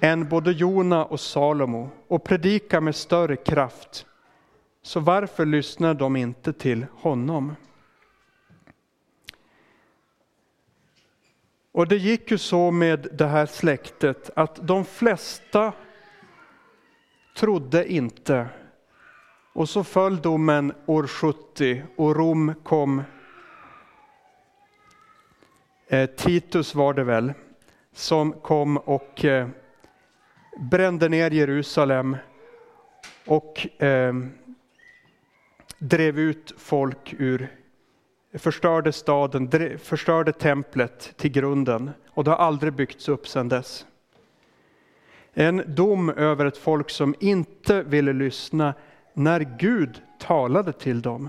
än 0.00 0.28
både 0.28 0.52
Jona 0.52 1.04
och 1.04 1.20
Salomo 1.20 1.90
och 2.08 2.24
predikar 2.24 2.80
med 2.80 2.96
större 2.96 3.36
kraft. 3.36 4.06
Så 4.82 5.00
varför 5.00 5.46
lyssnar 5.46 5.94
de 5.94 6.16
inte 6.16 6.52
till 6.52 6.86
honom? 6.94 7.54
Och 11.72 11.88
det 11.88 11.96
gick 11.96 12.30
ju 12.30 12.38
så 12.38 12.70
med 12.70 13.08
det 13.12 13.26
här 13.26 13.46
släktet 13.46 14.30
att 14.36 14.66
de 14.66 14.84
flesta 14.84 15.72
trodde 17.36 17.92
inte. 17.92 18.46
Och 19.52 19.68
så 19.68 19.84
föll 19.84 20.22
domen 20.22 20.72
år 20.86 21.06
70 21.06 21.82
och 21.96 22.16
Rom 22.16 22.54
kom. 22.62 23.02
Eh, 25.88 26.10
Titus 26.10 26.74
var 26.74 26.94
det 26.94 27.04
väl, 27.04 27.32
som 27.92 28.32
kom 28.32 28.76
och 28.76 29.24
eh, 29.24 29.48
brände 30.70 31.08
ner 31.08 31.30
Jerusalem 31.30 32.16
och 33.26 33.82
eh, 33.82 34.14
drev 35.78 36.18
ut 36.18 36.54
folk 36.58 37.14
ur 37.18 37.61
förstörde 38.34 38.92
staden, 38.92 39.78
förstörde 39.78 40.32
templet 40.32 41.12
till 41.16 41.32
grunden 41.32 41.90
och 42.10 42.24
det 42.24 42.30
har 42.30 42.38
aldrig 42.38 42.72
byggts 42.72 43.08
upp 43.08 43.28
sedan 43.28 43.48
dess. 43.48 43.86
En 45.34 45.62
dom 45.66 46.10
över 46.10 46.46
ett 46.46 46.56
folk 46.56 46.90
som 46.90 47.14
inte 47.20 47.82
ville 47.82 48.12
lyssna 48.12 48.74
när 49.14 49.40
Gud 49.58 50.02
talade 50.18 50.72
till 50.72 51.02
dem. 51.02 51.28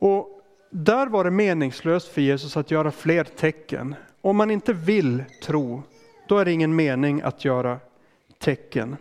Och 0.00 0.42
där 0.70 1.06
var 1.06 1.24
det 1.24 1.30
meningslöst 1.30 2.08
för 2.08 2.20
Jesus 2.20 2.56
att 2.56 2.70
göra 2.70 2.90
fler 2.90 3.24
tecken. 3.24 3.94
Om 4.20 4.36
man 4.36 4.50
inte 4.50 4.72
vill 4.72 5.24
tro, 5.42 5.82
då 6.28 6.38
är 6.38 6.44
det 6.44 6.52
ingen 6.52 6.76
mening 6.76 7.22
att 7.22 7.44
göra 7.44 7.78
tecken. 8.38 8.96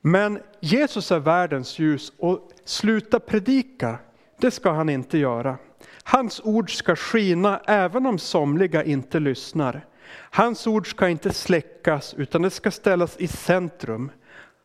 Men 0.00 0.38
Jesus 0.60 1.12
är 1.12 1.18
världens 1.18 1.78
ljus 1.78 2.12
och 2.18 2.50
sluta 2.64 3.20
predika 3.20 3.98
det 4.38 4.50
ska 4.50 4.70
han 4.70 4.88
inte 4.88 5.18
göra. 5.18 5.58
Hans 6.02 6.40
ord 6.44 6.76
ska 6.76 6.96
skina 6.96 7.60
även 7.66 8.06
om 8.06 8.18
somliga 8.18 8.84
inte 8.84 9.20
lyssnar. 9.20 9.86
Hans 10.10 10.66
ord 10.66 10.90
ska 10.90 11.08
inte 11.08 11.32
släckas 11.32 12.14
utan 12.14 12.42
det 12.42 12.50
ska 12.50 12.70
ställas 12.70 13.16
i 13.16 13.28
centrum. 13.28 14.10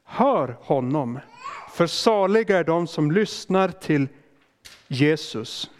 Hör 0.03 0.57
honom, 0.61 1.19
för 1.73 1.87
saliga 1.87 2.59
är 2.59 2.63
de 2.63 2.87
som 2.87 3.11
lyssnar 3.11 3.69
till 3.69 4.07
Jesus 4.87 5.71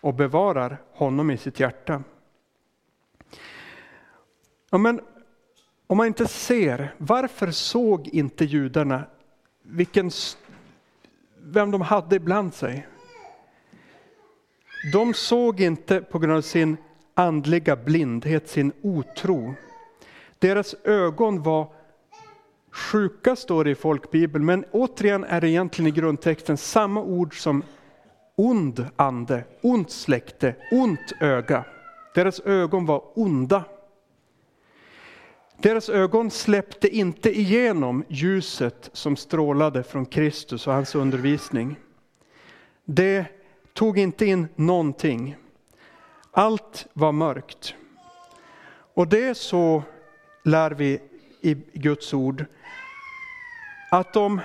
och 0.00 0.14
bevarar 0.14 0.76
honom 0.92 1.30
i 1.30 1.38
sitt 1.38 1.60
hjärta. 1.60 2.02
Ja, 4.70 4.78
men 4.78 5.00
om 5.86 5.96
man 5.96 6.06
inte 6.06 6.26
ser, 6.26 6.94
varför 6.98 7.50
såg 7.50 8.08
inte 8.08 8.44
judarna 8.44 9.02
vilken, 9.62 10.10
vem 11.42 11.70
de 11.70 11.80
hade 11.80 12.16
ibland 12.16 12.54
sig? 12.54 12.86
De 14.82 15.14
såg 15.14 15.60
inte 15.60 16.00
på 16.00 16.18
grund 16.18 16.36
av 16.36 16.40
sin 16.40 16.76
andliga 17.14 17.76
blindhet, 17.76 18.48
sin 18.48 18.72
otro. 18.82 19.54
Deras 20.38 20.74
ögon 20.84 21.42
var 21.42 21.72
sjuka, 22.70 23.36
står 23.36 23.64
det 23.64 23.70
i 23.70 23.74
folkbibeln, 23.74 24.44
men 24.44 24.64
återigen 24.70 25.24
är 25.24 25.40
det 25.40 25.48
egentligen 25.48 25.88
i 25.88 25.90
grundtexten 25.90 26.56
samma 26.56 27.02
ord 27.02 27.42
som 27.42 27.62
ond 28.36 28.86
ande, 28.96 29.44
ont 29.60 29.90
släkte, 29.90 30.54
ont 30.70 31.12
öga. 31.20 31.64
Deras 32.14 32.40
ögon 32.40 32.86
var 32.86 33.02
onda. 33.14 33.64
Deras 35.58 35.88
ögon 35.88 36.30
släppte 36.30 36.88
inte 36.88 37.38
igenom 37.38 38.04
ljuset 38.08 38.90
som 38.92 39.16
strålade 39.16 39.82
från 39.82 40.06
Kristus 40.06 40.66
och 40.66 40.74
hans 40.74 40.94
undervisning. 40.94 41.76
Det 42.84 43.26
tog 43.72 43.98
inte 43.98 44.26
in 44.26 44.48
någonting. 44.56 45.36
Allt 46.30 46.86
var 46.92 47.12
mörkt. 47.12 47.74
Och 48.94 49.08
det 49.08 49.24
är 49.24 49.34
så 49.34 49.82
lär 50.44 50.70
vi 50.70 51.00
i 51.40 51.54
Guds 51.72 52.14
ord 52.14 52.44
att 53.90 54.16
om 54.16 54.40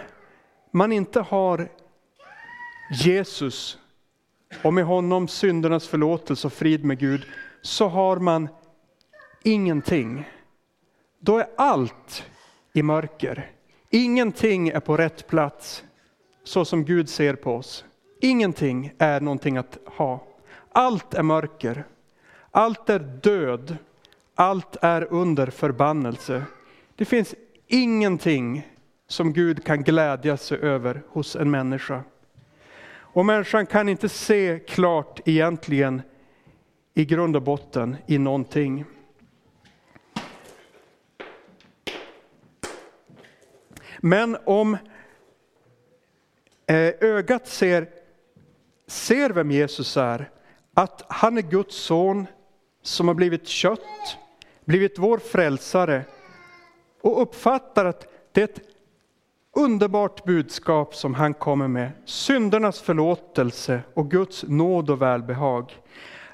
man 0.71 0.91
inte 0.91 1.19
har 1.19 1.69
Jesus 3.03 3.77
och 4.63 4.73
med 4.73 4.85
honom 4.85 5.27
syndernas 5.27 5.87
förlåtelse 5.87 6.47
och 6.47 6.53
frid 6.53 6.85
med 6.85 6.99
Gud 6.99 7.25
så 7.61 7.87
har 7.87 8.17
man 8.17 8.49
ingenting. 9.43 10.29
Då 11.19 11.37
är 11.37 11.47
allt 11.57 12.23
i 12.73 12.83
mörker. 12.83 13.51
Ingenting 13.89 14.69
är 14.69 14.79
på 14.79 14.97
rätt 14.97 15.27
plats 15.27 15.83
så 16.43 16.65
som 16.65 16.85
Gud 16.85 17.09
ser 17.09 17.35
på 17.35 17.55
oss. 17.55 17.85
Ingenting 18.19 18.93
är 18.97 19.21
någonting 19.21 19.57
att 19.57 19.77
ha. 19.85 20.23
Allt 20.71 21.13
är 21.13 21.23
mörker. 21.23 21.83
Allt 22.51 22.89
är 22.89 22.99
död. 22.99 23.77
Allt 24.35 24.75
är 24.81 25.13
under 25.13 25.47
förbannelse. 25.47 26.43
Det 26.95 27.05
finns 27.05 27.35
ingenting 27.67 28.67
som 29.07 29.33
Gud 29.33 29.65
kan 29.65 29.83
glädja 29.83 30.37
sig 30.37 30.57
över 30.57 31.01
hos 31.07 31.35
en 31.35 31.51
människa. 31.51 32.03
Och 32.99 33.25
människan 33.25 33.65
kan 33.65 33.89
inte 33.89 34.09
se 34.09 34.59
klart 34.67 35.19
egentligen 35.25 36.01
i 36.93 37.05
grund 37.05 37.35
och 37.35 37.41
botten 37.41 37.97
i 38.07 38.17
någonting. 38.17 38.85
Men 43.99 44.37
om 44.45 44.77
eh, 46.67 46.93
ögat 46.99 47.47
ser 47.47 47.87
ser 48.87 49.29
vem 49.29 49.51
Jesus 49.51 49.97
är, 49.97 50.29
att 50.73 51.05
han 51.07 51.37
är 51.37 51.41
Guds 51.41 51.75
son 51.75 52.27
som 52.81 53.07
har 53.07 53.15
blivit 53.15 53.47
kött, 53.47 54.17
blivit 54.65 54.99
vår 54.99 55.17
frälsare 55.17 56.05
och 57.01 57.21
uppfattar 57.21 57.85
att 57.85 58.07
det 58.31 58.41
är 58.41 58.45
ett 58.45 58.61
underbart 59.55 60.23
budskap 60.23 60.95
som 60.95 61.13
han 61.13 61.33
kommer 61.33 61.67
med, 61.67 61.91
syndernas 62.05 62.81
förlåtelse 62.81 63.81
och 63.93 64.11
Guds 64.11 64.43
nåd 64.43 64.89
och 64.89 65.01
välbehag. 65.01 65.81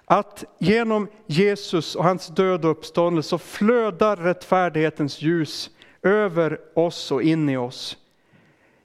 att 0.06 0.44
genom 0.60 1.08
Jesus 1.26 1.96
och 1.96 2.04
hans 2.04 2.28
död 2.28 2.66
och 2.66 2.72
uppståndelse 2.72 3.30
så 3.30 3.38
flödar 3.38 4.18
rättfärdighetens 4.18 5.22
ljus 5.22 5.70
över 6.02 6.60
oss 6.74 7.12
och 7.12 7.24
in 7.24 7.50
i 7.50 7.58
oss. 7.58 7.98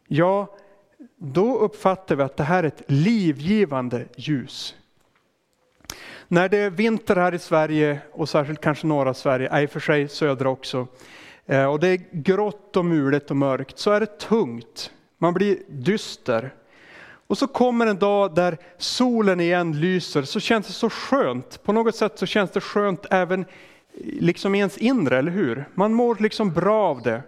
Ja, 0.07 0.57
då 1.19 1.59
uppfattar 1.59 2.17
vi 2.17 2.23
att 2.23 2.37
det 2.37 2.45
här 2.45 2.63
är 2.63 2.69
ett 2.69 2.83
livgivande 2.87 4.05
ljus. 4.17 4.75
När 6.29 6.49
det 6.49 6.59
är 6.59 6.71
vinter 6.71 7.17
här 7.17 7.35
i 7.35 7.39
Sverige 7.39 8.01
och 8.13 8.29
särskilt 8.29 8.61
kanske 8.61 8.87
norra 8.87 9.15
Sverige, 9.15 9.63
i 9.63 9.67
och 9.67 9.71
för 9.71 9.81
sig 9.81 10.09
södra 10.09 10.49
också, 10.49 10.87
eh, 11.47 11.65
och 11.65 11.81
det 11.81 11.89
är 11.89 12.01
grått 12.13 12.77
och 12.77 12.85
mulet 12.85 13.31
och 13.31 13.37
mörkt 13.37 13.79
så 13.79 13.91
är 13.91 14.01
det 14.01 14.19
tungt. 14.19 14.91
Man 15.19 15.35
blir 15.35 15.59
dyster. 15.69 16.55
Och 17.27 17.39
så 17.39 17.47
kommer 17.47 17.87
en 17.87 17.99
dag 17.99 18.35
där 18.35 18.59
solen 18.79 19.41
igen 19.41 19.81
lyser, 19.81 20.23
så 20.23 20.41
känns 20.41 20.67
det 20.67 20.73
så 20.73 20.91
skönt. 20.91 21.63
På 21.63 21.73
något 21.73 21.97
sätt 21.97 22.19
så 22.19 22.27
känns 22.27 22.51
det 22.51 22.61
skönt 22.61 23.07
även 23.11 23.45
liksom 24.03 24.55
i 24.55 24.59
ens 24.59 24.79
inre, 24.79 25.19
eller 25.19 25.33
hur? 25.33 25.65
Man 25.75 25.95
mår 25.95 26.17
liksom 26.21 26.53
bra 26.53 26.89
av 26.89 27.03
det. 27.03 27.23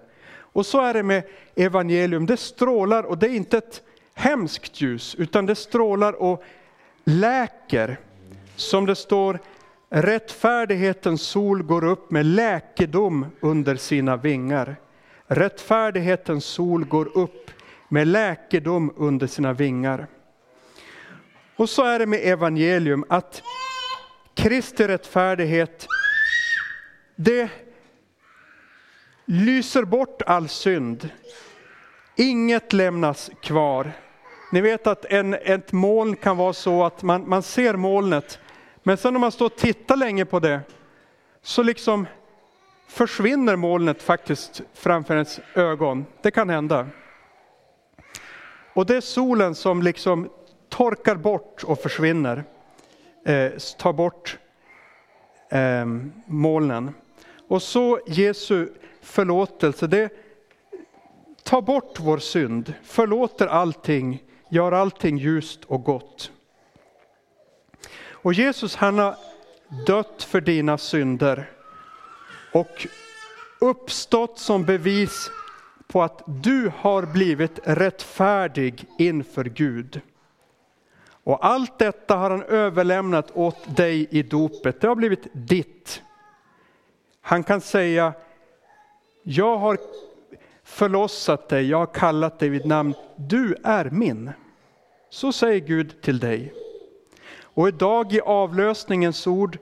Och 0.52 0.66
så 0.66 0.80
är 0.80 0.95
det 0.95 1.02
med 1.02 1.23
evangelium, 1.54 2.26
det 2.26 2.37
strålar 2.37 3.02
och 3.02 3.19
det 3.19 3.26
är 3.26 3.35
inte 3.35 3.59
ett 3.59 3.83
hemskt 4.14 4.80
ljus, 4.80 5.14
utan 5.14 5.47
det 5.47 5.54
strålar 5.54 6.12
och 6.12 6.42
läker. 7.04 7.99
Som 8.57 8.87
det 8.87 8.95
står, 8.95 9.38
rättfärdighetens 9.90 11.23
sol 11.23 11.62
går 11.62 11.85
upp 11.85 12.11
med 12.11 12.26
läkedom 12.26 13.26
under 13.40 13.76
sina 13.76 14.16
vingar. 14.16 14.76
Rättfärdighetens 15.26 16.45
sol 16.45 16.85
går 16.85 17.19
upp 17.19 17.50
med 17.88 18.07
läkedom 18.07 18.92
under 18.97 19.26
sina 19.26 19.52
vingar. 19.52 20.07
Och 21.57 21.69
så 21.69 21.85
är 21.85 21.99
det 21.99 22.07
med 22.07 22.21
evangelium, 22.23 23.04
att 23.09 23.42
Kristi 24.35 24.88
rättfärdighet, 24.88 25.87
det 27.16 27.50
lyser 29.30 29.84
bort 29.84 30.22
all 30.22 30.49
synd. 30.49 31.10
Inget 32.16 32.72
lämnas 32.72 33.30
kvar. 33.42 33.92
Ni 34.52 34.60
vet 34.60 34.87
att 34.87 35.04
en, 35.04 35.34
ett 35.34 35.72
moln 35.72 36.16
kan 36.16 36.37
vara 36.37 36.52
så 36.52 36.84
att 36.84 37.02
man, 37.02 37.28
man 37.28 37.42
ser 37.42 37.76
molnet, 37.76 38.38
men 38.82 38.96
sen 38.96 39.14
om 39.14 39.20
man 39.20 39.32
står 39.32 39.46
och 39.46 39.56
tittar 39.56 39.96
länge 39.96 40.25
på 40.25 40.40
det, 40.40 40.60
så 41.42 41.62
liksom 41.62 42.06
försvinner 42.88 43.56
molnet 43.56 44.02
faktiskt 44.02 44.62
framför 44.75 45.14
ens 45.14 45.40
ögon. 45.54 46.06
Det 46.22 46.30
kan 46.30 46.50
hända. 46.50 46.87
Och 48.75 48.87
det 48.87 48.96
är 48.96 49.00
solen 49.00 49.54
som 49.54 49.82
liksom 49.82 50.30
torkar 50.68 51.16
bort 51.16 51.64
och 51.64 51.78
försvinner, 51.78 52.44
eh, 53.26 53.52
tar 53.78 53.92
bort 53.92 54.38
eh, 55.50 55.87
molnen. 56.26 56.94
Och 57.49 57.62
så 57.62 58.00
Jesu 58.06 58.68
förlåtelse, 59.11 59.87
det 59.87 60.11
tar 61.43 61.62
bort 61.62 62.00
vår 62.00 62.19
synd, 62.19 62.75
förlåter 62.83 63.47
allting, 63.47 64.23
gör 64.49 64.73
allting 64.73 65.19
ljust 65.19 65.64
och 65.64 65.85
gott. 65.85 66.33
Och 68.23 68.33
Jesus 68.33 68.76
han 68.76 68.99
har 68.99 69.17
dött 69.87 70.23
för 70.23 70.40
dina 70.40 70.79
synder 70.79 71.50
och 72.52 72.87
uppstått 73.61 74.38
som 74.38 74.64
bevis 74.64 75.31
på 75.87 76.02
att 76.02 76.23
du 76.26 76.73
har 76.76 77.07
blivit 77.07 77.59
rättfärdig 77.64 78.85
inför 78.99 79.45
Gud. 79.45 80.00
Och 81.25 81.47
allt 81.47 81.79
detta 81.79 82.17
har 82.17 82.31
han 82.31 82.43
överlämnat 82.43 83.31
åt 83.35 83.76
dig 83.76 84.09
i 84.11 84.23
dopet. 84.23 84.81
Det 84.81 84.88
har 84.88 84.95
blivit 84.95 85.26
ditt. 85.33 86.02
Han 87.21 87.45
kan 87.45 87.61
säga, 87.61 88.12
jag 89.23 89.57
har 89.59 89.79
förlossat 90.65 91.49
dig, 91.49 91.69
jag 91.69 91.78
har 91.78 91.87
kallat 91.87 92.39
dig 92.39 92.49
vid 92.49 92.67
namn, 92.67 92.95
du 93.17 93.54
är 93.65 93.91
min. 93.91 94.30
Så 95.11 95.33
säger 95.33 95.61
Gud 95.61 96.02
till 96.02 96.19
dig. 96.19 96.54
Och 97.43 97.69
idag 97.69 98.13
i 98.13 98.21
avlösningens 98.21 99.26
ord 99.26 99.59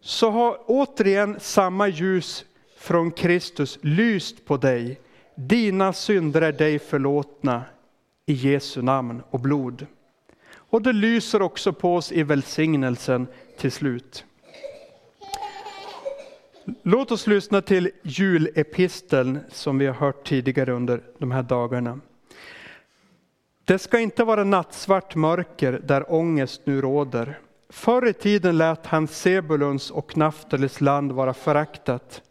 så 0.00 0.30
har 0.30 0.58
återigen 0.66 1.40
samma 1.40 1.88
ljus 1.88 2.44
från 2.78 3.10
Kristus 3.10 3.78
lyst 3.82 4.44
på 4.44 4.56
dig. 4.56 5.00
Dina 5.34 5.92
synder 5.92 6.42
är 6.42 6.52
dig 6.52 6.78
förlåtna 6.78 7.62
i 8.26 8.32
Jesu 8.32 8.82
namn 8.82 9.22
och 9.30 9.40
blod. 9.40 9.86
Och 10.52 10.82
det 10.82 10.92
lyser 10.92 11.42
också 11.42 11.72
på 11.72 11.96
oss 11.96 12.12
i 12.12 12.22
välsignelsen 12.22 13.26
till 13.58 13.72
slut. 13.72 14.24
Låt 16.82 17.10
oss 17.10 17.26
lyssna 17.26 17.60
till 17.62 17.90
julepisteln 18.02 19.38
som 19.48 19.78
vi 19.78 19.86
har 19.86 19.94
hört 19.94 20.28
tidigare 20.28 20.72
under 20.72 21.00
de 21.18 21.30
här 21.30 21.42
dagarna. 21.42 22.00
Det 23.64 23.78
ska 23.78 23.98
inte 23.98 24.24
vara 24.24 24.44
nattsvart 24.44 25.14
mörker 25.14 25.72
där 25.72 26.12
ångest 26.12 26.62
nu 26.64 26.80
råder. 26.80 27.38
Förr 27.68 28.06
i 28.08 28.12
tiden 28.12 28.58
lät 28.58 28.86
han 28.86 29.08
Sebulons 29.08 29.90
och 29.90 30.16
Naftalis 30.16 30.80
land 30.80 31.12
vara 31.12 31.34
föraktat. 31.34 32.22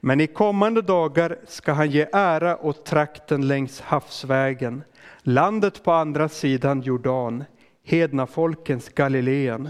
Men 0.00 0.20
i 0.20 0.26
kommande 0.26 0.82
dagar 0.82 1.38
ska 1.46 1.72
han 1.72 1.90
ge 1.90 2.06
ära 2.12 2.58
åt 2.58 2.84
trakten 2.84 3.48
längs 3.48 3.80
havsvägen, 3.80 4.82
landet 5.22 5.82
på 5.82 5.92
andra 5.92 6.28
sidan 6.28 6.82
Jordan, 6.82 7.44
hedna 7.84 8.26
folkens 8.26 8.88
Galileen. 8.88 9.68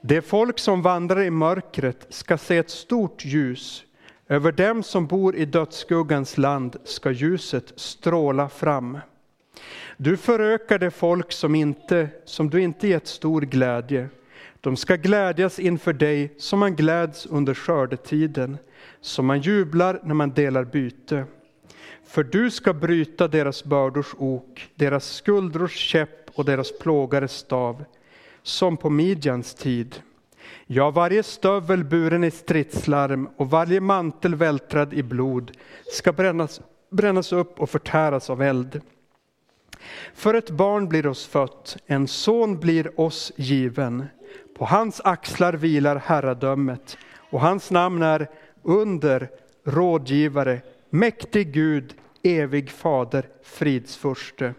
Det 0.00 0.22
folk 0.22 0.58
som 0.58 0.82
vandrar 0.82 1.20
i 1.20 1.30
mörkret 1.30 2.06
ska 2.08 2.38
se 2.38 2.56
ett 2.56 2.70
stort 2.70 3.24
ljus. 3.24 3.84
Över 4.28 4.52
dem 4.52 4.82
som 4.82 5.06
bor 5.06 5.36
i 5.36 5.44
dödsskuggans 5.44 6.38
land 6.38 6.76
ska 6.84 7.10
ljuset 7.10 7.72
stråla 7.76 8.48
fram. 8.48 8.98
Du 9.96 10.16
förökar 10.16 10.78
det 10.78 10.90
folk 10.90 11.32
som, 11.32 11.54
inte, 11.54 12.08
som 12.24 12.50
du 12.50 12.60
inte 12.60 12.88
gett 12.88 13.06
stor 13.06 13.40
glädje. 13.40 14.08
De 14.60 14.76
ska 14.76 14.96
glädjas 14.96 15.58
inför 15.58 15.92
dig 15.92 16.34
som 16.38 16.58
man 16.58 16.76
gläds 16.76 17.26
under 17.26 17.54
skördetiden, 17.54 18.58
som 19.00 19.26
man 19.26 19.40
jublar 19.40 20.00
när 20.04 20.14
man 20.14 20.30
delar 20.30 20.64
byte. 20.64 21.24
För 22.06 22.24
du 22.24 22.50
ska 22.50 22.72
bryta 22.72 23.28
deras 23.28 23.64
bördors 23.64 24.14
ok, 24.18 24.68
deras 24.74 25.06
skuldrors 25.14 25.76
käpp 25.76 26.30
och 26.34 26.44
deras 26.44 26.78
plågares 26.78 27.32
stav 27.32 27.84
som 28.48 28.76
på 28.76 28.90
Midjans 28.90 29.54
tid. 29.54 30.02
Ja, 30.66 30.90
varje 30.90 31.22
stövel 31.22 31.84
buren 31.84 32.24
i 32.24 32.30
stridslarm 32.30 33.28
och 33.36 33.50
varje 33.50 33.80
mantel 33.80 34.34
vältrad 34.34 34.94
i 34.94 35.02
blod 35.02 35.52
ska 35.92 36.12
brännas, 36.12 36.60
brännas 36.90 37.32
upp 37.32 37.60
och 37.60 37.70
förtäras 37.70 38.30
av 38.30 38.42
eld. 38.42 38.80
För 40.14 40.34
ett 40.34 40.50
barn 40.50 40.88
blir 40.88 41.06
oss 41.06 41.26
fött, 41.26 41.76
en 41.86 42.08
son 42.08 42.60
blir 42.60 43.00
oss 43.00 43.32
given. 43.36 44.06
På 44.58 44.64
hans 44.64 45.00
axlar 45.00 45.52
vilar 45.52 45.96
herradömet 45.96 46.98
och 47.30 47.40
hans 47.40 47.70
namn 47.70 48.02
är 48.02 48.28
under, 48.62 49.28
rådgivare, 49.64 50.60
mäktig 50.90 51.52
Gud, 51.52 51.94
evig 52.22 52.70
fader, 52.70 53.28
fridsfurste. 53.42 54.54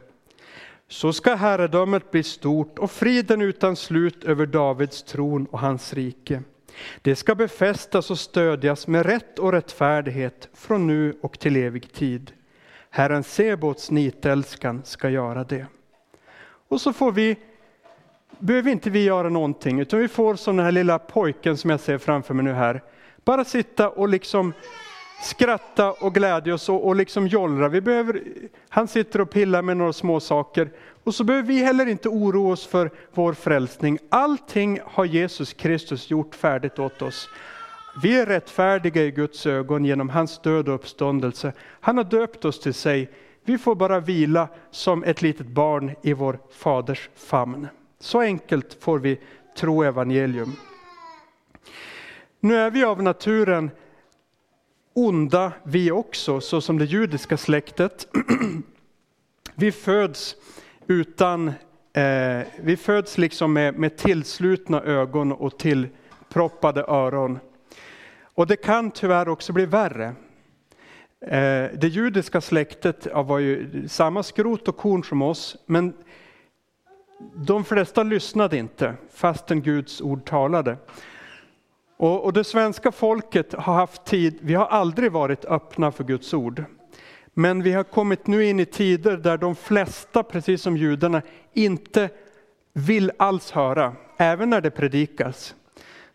Så 0.91 1.13
ska 1.13 1.35
herradömet 1.35 2.11
bli 2.11 2.23
stort 2.23 2.79
och 2.79 2.91
friden 2.91 3.41
utan 3.41 3.75
slut 3.75 4.23
över 4.23 4.45
Davids 4.45 5.03
tron 5.03 5.45
och 5.45 5.59
hans 5.59 5.93
rike. 5.93 6.43
Det 7.01 7.15
ska 7.15 7.35
befästas 7.35 8.11
och 8.11 8.19
stödjas 8.19 8.87
med 8.87 9.05
rätt 9.05 9.39
och 9.39 9.51
rättfärdighet 9.51 10.49
från 10.53 10.87
nu 10.87 11.17
och 11.21 11.39
till 11.39 11.55
evig 11.55 11.93
tid. 11.93 12.31
Herren 12.89 13.23
Sebots 13.23 13.91
nitälskan 13.91 14.81
ska 14.83 15.09
göra 15.09 15.43
det. 15.43 15.65
Och 16.69 16.81
så 16.81 16.93
får 16.93 17.11
vi, 17.11 17.37
behöver 18.39 18.71
inte 18.71 18.89
vi 18.89 19.03
göra 19.03 19.29
någonting, 19.29 19.79
utan 19.79 19.99
vi 19.99 20.07
får 20.07 20.35
som 20.35 20.55
den 20.57 20.65
här 20.65 20.71
lilla 20.71 20.99
pojken 20.99 21.57
som 21.57 21.69
jag 21.69 21.79
ser 21.79 21.97
framför 21.97 22.33
mig 22.33 22.45
nu 22.45 22.53
här, 22.53 22.83
bara 23.25 23.45
sitta 23.45 23.89
och 23.89 24.09
liksom 24.09 24.53
skratta 25.21 25.91
och 25.91 26.13
glädja 26.13 26.53
oss 26.53 26.69
och, 26.69 26.87
och 26.87 26.95
liksom 26.95 27.27
jollra. 27.27 27.69
Vi 27.69 27.81
behöver, 27.81 28.23
han 28.69 28.87
sitter 28.87 29.21
och 29.21 29.29
pillar 29.29 29.61
med 29.61 29.77
några 29.77 29.93
små 29.93 30.19
saker 30.19 30.69
och 31.03 31.15
så 31.15 31.23
behöver 31.23 31.47
vi 31.47 31.63
heller 31.63 31.85
inte 31.85 32.09
oroa 32.09 32.53
oss 32.53 32.67
för 32.67 32.91
vår 33.13 33.33
frälsning. 33.33 33.99
Allting 34.09 34.79
har 34.85 35.05
Jesus 35.05 35.53
Kristus 35.53 36.09
gjort 36.09 36.35
färdigt 36.35 36.79
åt 36.79 37.01
oss. 37.01 37.29
Vi 38.01 38.19
är 38.19 38.25
rättfärdiga 38.25 39.03
i 39.03 39.11
Guds 39.11 39.45
ögon 39.45 39.85
genom 39.85 40.09
hans 40.09 40.39
död 40.39 40.69
och 40.69 40.75
uppståndelse. 40.75 41.53
Han 41.79 41.97
har 41.97 42.03
döpt 42.03 42.45
oss 42.45 42.59
till 42.59 42.73
sig. 42.73 43.09
Vi 43.45 43.57
får 43.57 43.75
bara 43.75 43.99
vila 43.99 44.47
som 44.71 45.03
ett 45.03 45.21
litet 45.21 45.47
barn 45.47 45.95
i 46.01 46.13
vår 46.13 46.39
faders 46.51 47.09
famn. 47.15 47.67
Så 47.99 48.21
enkelt 48.21 48.77
får 48.83 48.99
vi 48.99 49.19
tro 49.57 49.83
evangelium. 49.83 50.55
Nu 52.39 52.55
är 52.55 52.71
vi 52.71 52.83
av 52.83 53.03
naturen 53.03 53.71
onda 55.07 55.51
vi 55.63 55.91
också, 55.91 56.41
så 56.41 56.61
som 56.61 56.77
det 56.77 56.85
judiska 56.85 57.37
släktet. 57.37 58.07
Vi 59.55 59.71
föds 59.71 60.35
utan 60.87 61.47
eh, 61.93 62.47
vi 62.61 62.77
föds 62.77 63.17
liksom 63.17 63.53
med, 63.53 63.75
med 63.75 63.97
tillslutna 63.97 64.81
ögon 64.81 65.31
och 65.31 65.59
tillproppade 65.59 66.83
öron. 66.87 67.39
Och 68.21 68.47
det 68.47 68.55
kan 68.55 68.91
tyvärr 68.91 69.29
också 69.29 69.53
bli 69.53 69.65
värre. 69.65 70.05
Eh, 71.21 71.77
det 71.79 71.87
judiska 71.87 72.41
släktet 72.41 73.07
var 73.13 73.39
ju 73.39 73.87
samma 73.87 74.23
skrot 74.23 74.67
och 74.67 74.77
korn 74.77 75.03
som 75.03 75.21
oss, 75.21 75.57
men 75.65 75.93
de 77.35 77.65
flesta 77.65 78.03
lyssnade 78.03 78.57
inte 78.57 78.93
fastän 79.13 79.61
Guds 79.61 80.01
ord 80.01 80.25
talade. 80.25 80.77
Och, 81.99 82.23
och 82.25 82.33
det 82.33 82.43
svenska 82.43 82.91
folket 82.91 83.53
har 83.53 83.73
haft 83.73 84.05
tid, 84.05 84.37
vi 84.41 84.53
har 84.53 84.65
aldrig 84.65 85.11
varit 85.11 85.45
öppna 85.45 85.91
för 85.91 86.03
Guds 86.03 86.33
ord. 86.33 86.63
Men 87.33 87.63
vi 87.63 87.73
har 87.73 87.83
kommit 87.83 88.27
nu 88.27 88.45
in 88.45 88.59
i 88.59 88.65
tider 88.65 89.17
där 89.17 89.37
de 89.37 89.55
flesta, 89.55 90.23
precis 90.23 90.61
som 90.61 90.77
judarna, 90.77 91.21
inte 91.53 92.09
vill 92.73 93.11
alls 93.17 93.51
höra, 93.51 93.93
även 94.17 94.49
när 94.49 94.61
det 94.61 94.71
predikas. 94.71 95.55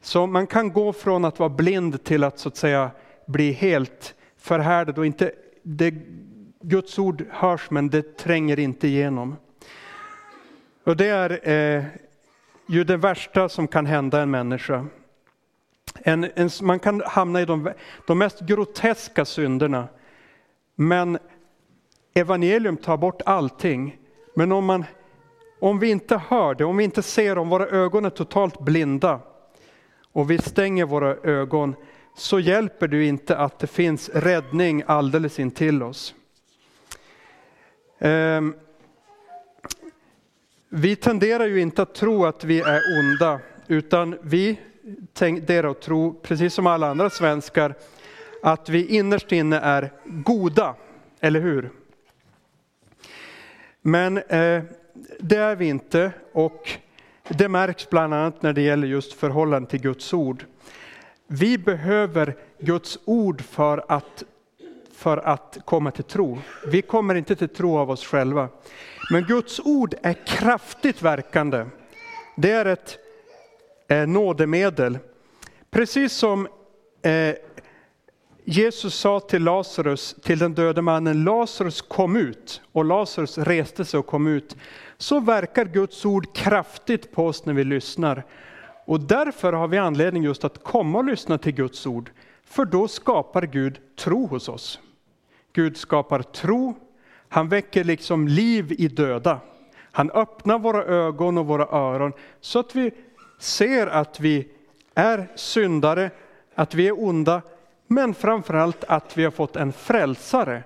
Så 0.01 0.27
man 0.27 0.47
kan 0.47 0.73
gå 0.73 0.93
från 0.93 1.25
att 1.25 1.39
vara 1.39 1.49
blind 1.49 2.05
till 2.05 2.25
att 2.25 2.39
så 2.39 2.49
att 2.49 2.57
säga 2.57 2.91
bli 3.27 3.53
helt 3.53 4.15
förhärdad 4.39 4.99
och 4.99 5.07
inte, 5.07 5.33
det, 5.63 5.95
Guds 6.61 6.99
ord 6.99 7.25
hörs 7.31 7.71
men 7.71 7.91
det 7.91 8.17
tränger 8.17 8.59
inte 8.59 8.89
igenom. 8.89 9.37
Och 10.85 10.97
det 10.97 11.09
är 11.09 11.49
eh, 11.49 11.85
ju 12.67 12.85
det 12.85 12.97
värsta 12.97 13.49
som 13.49 13.69
kan 13.69 13.87
hända 13.87 14.23
en 14.23 14.31
människa. 14.31 14.87
En, 16.07 16.31
en, 16.35 16.51
man 16.63 16.79
kan 16.79 17.03
hamna 17.07 17.41
i 17.41 17.45
de, 17.45 17.73
de 18.07 18.19
mest 18.19 18.41
groteska 18.41 19.25
synderna. 19.25 19.89
Men 20.75 21.19
evangelium 22.15 22.77
tar 22.77 22.97
bort 22.97 23.23
allting. 23.27 23.99
Men 24.35 24.53
om, 24.53 24.65
man, 24.65 24.85
om 25.61 25.79
vi 25.79 25.91
inte 25.91 26.21
hör 26.29 26.55
det, 26.55 26.65
om 26.65 26.77
vi 26.77 26.85
inte 26.85 27.03
ser, 27.03 27.39
om 27.39 27.49
våra 27.49 27.67
ögon 27.67 28.05
är 28.05 28.11
totalt 28.11 28.61
blinda 28.61 29.21
och 30.13 30.31
vi 30.31 30.39
stänger 30.39 30.85
våra 30.85 31.17
ögon 31.17 31.75
så 32.17 32.41
hjälper 32.41 32.89
det 32.89 33.05
inte 33.05 33.37
att 33.37 33.59
det 33.59 33.67
finns 33.67 34.09
räddning 34.09 34.83
alldeles 34.87 35.39
intill 35.41 35.83
oss. 35.83 36.15
Um, 37.99 38.55
vi 40.69 40.97
tenderar 40.97 41.47
ju 41.47 41.61
inte 41.61 41.83
att 41.83 41.95
tro 41.95 42.25
att 42.25 42.45
vi 42.45 42.61
är 42.61 42.81
onda, 42.99 43.41
utan 43.67 44.19
vi 44.23 44.59
tenderar 45.15 45.71
att 45.71 45.81
tro, 45.81 46.21
precis 46.23 46.55
som 46.55 46.67
alla 46.67 46.91
andra 46.91 47.11
svenskar, 47.11 47.75
att 48.43 48.69
vi 48.69 48.87
innerst 48.87 49.33
inne 49.33 49.59
är 49.59 49.93
goda, 50.05 50.75
eller 51.21 51.41
hur? 51.41 51.71
Men 53.83 54.19
eh, 54.19 54.63
det 55.21 55.37
är 55.37 55.57
vi 55.57 55.67
inte 55.67 56.13
och 56.33 56.71
det 57.29 57.49
märks 57.49 57.91
bland 57.91 58.15
annat 58.15 58.43
när 58.43 58.53
det 58.53 58.63
gäller 58.63 58.87
just 58.87 59.13
förhållandet 59.13 59.71
till 59.71 59.81
Guds 59.81 60.13
ord. 60.13 60.45
Vi 61.27 61.59
behöver 61.59 62.37
Guds 62.59 62.99
ord 63.05 63.43
för 63.43 63.85
att, 63.89 64.23
för 64.95 65.17
att 65.17 65.59
komma 65.65 65.91
till 65.91 66.05
tro. 66.05 66.39
Vi 66.67 66.83
kommer 66.83 67.15
inte 67.15 67.37
till 67.37 67.49
tro 67.49 67.79
av 67.79 67.91
oss 67.91 68.07
själva. 68.07 68.49
Men 69.11 69.25
Guds 69.25 69.61
ord 69.61 69.95
är 70.03 70.27
kraftigt 70.27 71.03
verkande. 71.03 71.67
Det 72.37 72.51
är 72.51 72.67
ett 72.67 72.99
eh, 73.89 74.07
nådemedel. 74.07 74.99
Precis 75.71 76.13
som 76.13 76.49
eh, 77.03 77.35
Jesus 78.45 78.95
sa 78.95 79.21
till 79.21 79.45
Lazarus, 79.45 80.17
till 80.23 80.39
den 80.39 80.55
döde 80.55 80.83
mannen, 80.83 81.25
Lazarus 81.25 81.83
kom 81.83 82.17
ut 82.17 82.63
och 82.73 82.85
Lazarus 82.85 83.39
reste 83.39 83.85
sig 83.85 83.99
och 83.99 84.07
kom 84.07 84.27
ut. 84.27 84.57
Så 84.99 85.21
verkar 85.21 85.65
Guds 85.65 86.05
ord 86.05 86.35
kraftigt 86.35 87.13
på 87.13 87.27
oss 87.27 87.45
när 87.47 87.55
vi 87.55 87.65
lyssnar. 87.65 88.25
Och 88.87 89.01
därför 89.01 89.53
har 89.53 89.69
vi 89.69 89.79
anledning 89.79 90.23
just 90.23 90.45
att 90.45 90.65
komma 90.65 90.99
och 90.99 91.05
lyssna 91.05 91.39
till 91.39 91.55
Guds 91.55 91.87
ord. 91.87 92.11
För 92.45 92.65
då 92.65 92.89
skapar 92.89 93.43
Gud 93.43 93.81
tro 93.97 94.27
hos 94.27 94.49
oss. 94.49 94.81
Gud 95.53 95.77
skapar 95.77 96.23
tro, 96.23 96.75
han 97.29 97.49
väcker 97.49 97.85
liksom 97.85 98.29
liv 98.29 98.75
i 98.79 98.89
döda. 98.89 99.41
Han 99.93 100.11
öppnar 100.11 100.59
våra 100.59 100.85
ögon 100.85 101.39
och 101.39 101.47
våra 101.47 101.67
öron 101.67 102.13
så 102.41 102.59
att 102.59 102.75
vi 102.77 102.91
ser 103.39 103.87
att 103.87 104.21
vi 104.21 104.49
är 104.95 105.29
syndare, 105.35 106.11
att 106.55 106.75
vi 106.75 106.89
är 106.89 107.05
onda, 107.05 107.43
men 107.87 108.15
framförallt 108.15 108.85
att 108.85 109.17
vi 109.17 109.25
har 109.25 109.31
fått 109.31 109.57
en 109.57 109.73
frälsare 109.73 110.63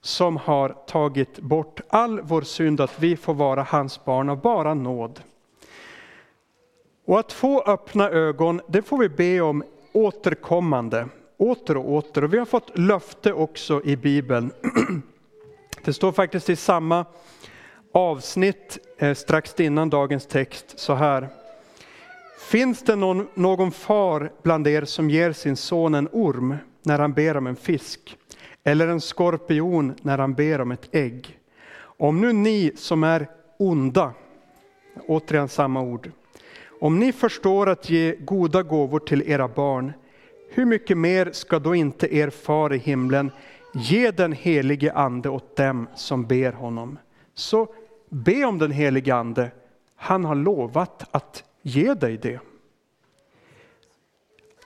som 0.00 0.36
har 0.36 0.68
tagit 0.68 1.38
bort 1.38 1.80
all 1.88 2.20
vår 2.20 2.42
synd, 2.42 2.80
att 2.80 3.02
vi 3.02 3.16
får 3.16 3.34
vara 3.34 3.62
hans 3.62 4.04
barn 4.04 4.28
av 4.28 4.40
bara 4.40 4.74
nåd. 4.74 5.20
Och 7.04 7.18
att 7.18 7.32
få 7.32 7.62
öppna 7.62 8.10
ögon, 8.10 8.60
det 8.68 8.82
får 8.82 8.98
vi 8.98 9.08
be 9.08 9.40
om 9.40 9.64
återkommande, 9.92 11.08
åter 11.36 11.76
och 11.76 11.92
åter. 11.92 12.24
Och 12.24 12.34
vi 12.34 12.38
har 12.38 12.44
fått 12.44 12.78
löfte 12.78 13.32
också 13.32 13.82
i 13.84 13.96
Bibeln. 13.96 14.50
Det 15.84 15.92
står 15.92 16.12
faktiskt 16.12 16.50
i 16.50 16.56
samma 16.56 17.04
avsnitt 17.92 18.78
eh, 18.98 19.14
strax 19.14 19.60
innan 19.60 19.90
dagens 19.90 20.26
text 20.26 20.78
så 20.78 20.94
här. 20.94 21.28
Finns 22.38 22.82
det 22.82 22.96
någon, 22.96 23.26
någon 23.34 23.72
far 23.72 24.32
bland 24.42 24.66
er 24.66 24.84
som 24.84 25.10
ger 25.10 25.32
sin 25.32 25.56
son 25.56 25.94
en 25.94 26.08
orm 26.12 26.56
när 26.82 26.98
han 26.98 27.12
ber 27.12 27.36
om 27.36 27.46
en 27.46 27.56
fisk? 27.56 28.16
Eller 28.64 28.88
en 28.88 29.00
skorpion 29.00 29.94
när 30.02 30.18
han 30.18 30.34
ber 30.34 30.60
om 30.60 30.72
ett 30.72 30.88
ägg? 30.92 31.38
Om 31.80 32.20
nu 32.20 32.32
ni 32.32 32.72
som 32.76 33.04
är 33.04 33.28
onda, 33.56 34.12
återigen 35.06 35.48
samma 35.48 35.80
ord, 35.80 36.10
om 36.80 36.98
ni 36.98 37.12
förstår 37.12 37.68
att 37.68 37.90
ge 37.90 38.16
goda 38.16 38.62
gåvor 38.62 38.98
till 38.98 39.22
era 39.30 39.48
barn, 39.48 39.92
hur 40.50 40.64
mycket 40.64 40.98
mer 40.98 41.30
ska 41.32 41.58
då 41.58 41.74
inte 41.74 42.14
er 42.14 42.30
far 42.30 42.74
i 42.74 42.78
himlen 42.78 43.30
ge 43.74 44.10
den 44.10 44.32
helige 44.32 44.92
ande 44.92 45.28
åt 45.28 45.56
dem 45.56 45.86
som 45.94 46.26
ber 46.26 46.52
honom? 46.52 46.98
Så 47.34 47.68
be 48.08 48.44
om 48.44 48.58
den 48.58 48.70
helige 48.70 49.14
ande. 49.14 49.50
Han 49.96 50.24
har 50.24 50.34
lovat 50.34 51.04
att 51.10 51.44
ge 51.68 51.94
dig 51.94 52.16
det. 52.16 52.40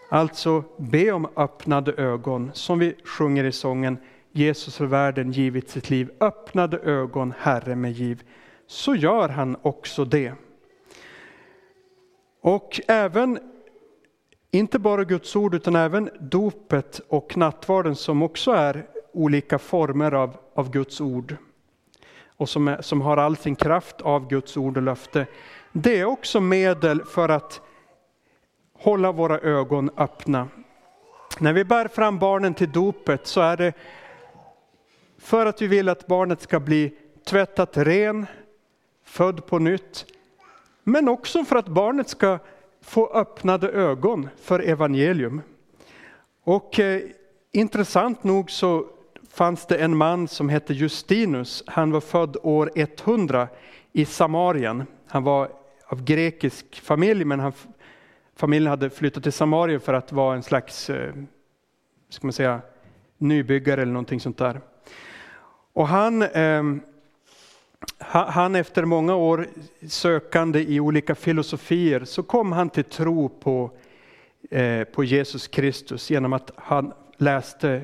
Alltså 0.09 0.65
be 0.77 1.13
om 1.13 1.29
öppnade 1.37 1.93
ögon, 1.93 2.51
som 2.55 2.79
vi 2.79 2.95
sjunger 3.05 3.45
i 3.45 3.53
sången 3.53 3.99
Jesus 4.33 4.77
för 4.77 4.87
världen 4.87 5.33
givit 5.33 5.71
sitt 5.71 5.91
liv. 5.91 6.11
Öppnade 6.21 6.79
ögon, 6.79 7.35
Herre 7.39 7.77
med 7.77 7.93
giv. 7.93 8.23
Så 8.67 8.95
gör 8.95 9.29
han 9.29 9.57
också 9.63 10.05
det. 10.05 10.35
Och 12.41 12.81
även, 12.89 13.39
inte 14.51 14.79
bara 14.79 15.05
Guds 15.05 15.37
ord, 15.37 15.55
utan 15.55 15.77
även 15.77 16.11
dopet 16.21 17.01
och 17.09 17.37
nattvarden 17.37 17.97
som 17.97 18.23
också 18.23 18.51
är 18.51 18.87
olika 19.13 19.59
former 19.59 20.13
av, 20.13 20.37
av 20.55 20.71
Guds 20.71 21.01
ord 21.01 21.37
och 22.37 22.49
som, 22.49 22.69
är, 22.69 22.83
som 22.83 23.01
har 23.01 23.17
all 23.17 23.37
sin 23.37 23.57
kraft 23.57 24.01
av 24.01 24.29
Guds 24.29 24.57
ord 24.57 24.77
och 24.77 24.83
löfte. 24.83 25.27
Det 25.73 26.01
är 26.01 26.05
också 26.05 26.41
medel 26.41 27.05
för 27.05 27.29
att 27.29 27.61
hålla 28.73 29.13
våra 29.13 29.39
ögon 29.39 29.91
öppna. 29.97 30.49
När 31.39 31.53
vi 31.53 31.65
bär 31.65 31.89
fram 31.89 32.19
barnen 32.19 32.55
till 32.55 32.73
dopet 32.73 33.27
så 33.27 33.41
är 33.41 33.57
det 33.57 33.73
för 35.19 35.47
att 35.47 35.63
vi 35.63 35.67
vill 35.67 35.89
att 35.89 36.07
barnet 36.07 36.43
ska 36.43 36.61
bli 36.61 36.95
tvättat 37.25 37.77
ren, 37.77 38.27
född 39.05 39.47
på 39.47 39.59
nytt, 39.59 40.07
men 40.85 41.09
också 41.09 41.45
för 41.45 41.57
att 41.57 41.69
barnet 41.69 42.09
ska 42.09 42.39
få 42.81 43.07
öppnade 43.07 43.69
ögon 43.69 44.29
för 44.43 44.61
evangelium. 44.61 45.43
Och 46.45 46.81
eh, 46.81 47.03
intressant 47.53 48.25
nog 48.25 48.51
så 48.51 48.87
fanns 49.31 49.67
det 49.67 49.77
en 49.77 49.97
man 49.97 50.29
som 50.29 50.49
hette 50.49 50.75
Justinus. 50.75 51.65
Han 51.67 51.91
var 51.91 52.01
född 52.01 52.37
år 52.43 52.71
100 52.75 53.49
i 53.93 54.05
Samarien. 54.05 54.85
Han 55.07 55.25
var 55.25 55.62
av 55.93 56.05
grekisk 56.05 56.81
familj, 56.81 57.25
men 57.25 57.41
han, 57.41 57.53
familjen 58.37 58.71
hade 58.71 58.91
flyttat 58.91 59.23
till 59.23 59.33
Samarien 59.33 59.81
för 59.81 59.95
att 59.95 60.13
vara 60.13 60.37
en 60.37 60.43
slags 60.43 60.91
eh, 60.91 61.13
ska 62.09 62.27
man 62.27 62.33
säga, 62.33 62.61
nybyggare 63.19 63.83
eller 63.83 63.93
någonting 63.93 64.21
sånt 64.21 64.39
där. 64.39 64.61
Och 65.73 65.89
han, 65.89 66.23
eh, 66.23 66.63
han 67.99 68.55
efter 68.55 68.85
många 68.85 69.15
år 69.15 69.47
sökande 69.89 70.61
i 70.61 70.81
olika 70.81 71.15
filosofier 71.15 72.05
så 72.05 72.23
kom 72.23 72.53
han 72.53 72.71
till 72.71 72.85
tro 72.85 73.29
på, 73.29 73.71
eh, 74.51 74.85
på 74.85 75.05
Jesus 75.05 75.49
Kristus 75.49 76.11
genom 76.11 76.33
att 76.33 76.51
han 76.57 76.93
läste 77.17 77.83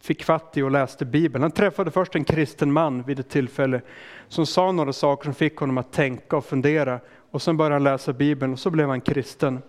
fick 0.00 0.24
fatt 0.24 0.56
i 0.56 0.62
och 0.62 0.70
läste 0.70 1.04
Bibeln. 1.04 1.42
Han 1.42 1.52
träffade 1.52 1.90
först 1.90 2.14
en 2.14 2.24
kristen 2.24 2.72
man 2.72 3.02
vid 3.02 3.20
ett 3.20 3.28
tillfälle 3.28 3.80
som 4.28 4.46
sa 4.46 4.72
några 4.72 4.92
saker 4.92 5.24
som 5.24 5.34
fick 5.34 5.56
honom 5.56 5.78
att 5.78 5.92
tänka 5.92 6.36
och 6.36 6.44
fundera. 6.44 7.00
Och 7.30 7.42
sen 7.42 7.56
började 7.56 7.74
han 7.74 7.84
läsa 7.84 8.12
Bibeln 8.12 8.52
och 8.52 8.58
så 8.58 8.70
blev 8.70 8.88
han 8.88 9.00
kristen. 9.00 9.62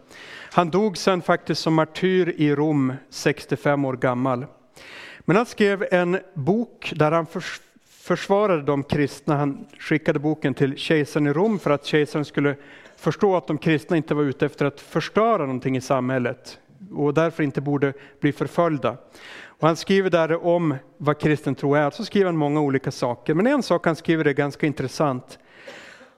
Han 0.54 0.70
dog 0.70 0.98
sen 0.98 1.22
faktiskt 1.22 1.62
som 1.62 1.74
martyr 1.74 2.34
i 2.38 2.56
Rom, 2.56 2.94
65 3.10 3.86
år 3.86 3.94
gammal. 3.94 4.46
Men 5.20 5.36
han 5.36 5.46
skrev 5.46 5.88
en 5.92 6.20
bok 6.34 6.94
där 6.96 7.12
han 7.12 7.26
försvarade 7.86 8.62
de 8.62 8.84
kristna. 8.84 9.38
Han 9.38 9.66
skickade 9.80 10.20
boken 10.20 10.54
till 10.54 10.78
kejsaren 10.78 11.28
i 11.28 11.34
Rom 11.34 11.60
för 11.60 11.72
att 11.72 11.86
kejsaren 11.86 12.26
skulle 12.26 12.56
förstå 12.98 13.36
att 13.36 13.48
de 13.48 13.58
kristna 13.58 13.98
inte 13.98 14.14
var 14.14 14.24
ute 14.24 14.46
efter 14.46 14.66
att 14.66 14.82
förstöra 14.82 15.38
någonting 15.38 15.78
i 15.78 15.82
samhället 15.82 16.60
och 16.94 17.14
därför 17.14 17.44
inte 17.44 17.62
borde 17.62 17.94
bli 18.20 18.32
förföljda. 18.32 18.98
Och 19.44 19.68
han 19.68 19.76
skriver 19.76 20.10
där 20.10 20.46
om 20.46 20.76
vad 20.98 21.20
kristen 21.20 21.56
tro 21.56 21.76
är, 21.76 21.90
så 21.90 22.06
skriver 22.06 22.26
han 22.26 22.38
många 22.38 22.62
olika 22.62 22.92
saker. 22.92 23.34
Men 23.34 23.48
en 23.48 23.64
sak 23.64 23.86
han 23.86 23.96
skriver 23.96 24.28
är 24.28 24.34
ganska 24.34 24.68
intressant. 24.68 25.40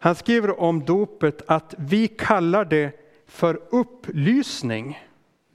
Han 0.03 0.15
skriver 0.15 0.59
om 0.59 0.85
dopet 0.85 1.41
att 1.47 1.75
vi 1.77 2.07
kallar 2.07 2.65
det 2.65 2.91
för 3.27 3.61
upplysning. 3.69 4.99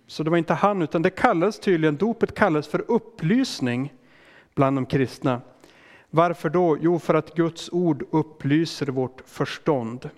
Så 0.06 0.22
det 0.22 0.30
var 0.30 0.36
inte 0.36 0.54
han, 0.54 0.82
utan 0.82 1.02
det 1.02 1.10
kallades 1.10 1.60
tydligen, 1.60 1.96
dopet 1.96 2.34
kallades 2.34 2.68
för 2.68 2.84
upplysning 2.90 3.92
bland 4.54 4.76
de 4.76 4.86
kristna. 4.86 5.40
Varför 6.10 6.48
då? 6.50 6.78
Jo, 6.80 6.98
för 6.98 7.14
att 7.14 7.34
Guds 7.34 7.68
ord 7.72 8.04
upplyser 8.10 8.86
vårt 8.86 9.22
förstånd. 9.26 10.10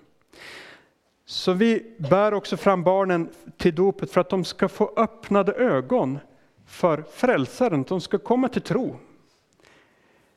Så 1.25 1.53
vi 1.53 1.95
bär 2.09 2.33
också 2.33 2.57
fram 2.57 2.83
barnen 2.83 3.29
till 3.57 3.75
dopet 3.75 4.11
för 4.11 4.21
att 4.21 4.29
de 4.29 4.43
ska 4.43 4.67
få 4.69 4.93
öppnade 4.97 5.53
ögon 5.53 6.19
för 6.65 7.03
frälsaren, 7.13 7.83
de 7.83 8.01
ska 8.01 8.17
komma 8.17 8.47
till 8.47 8.61
tro. 8.61 8.95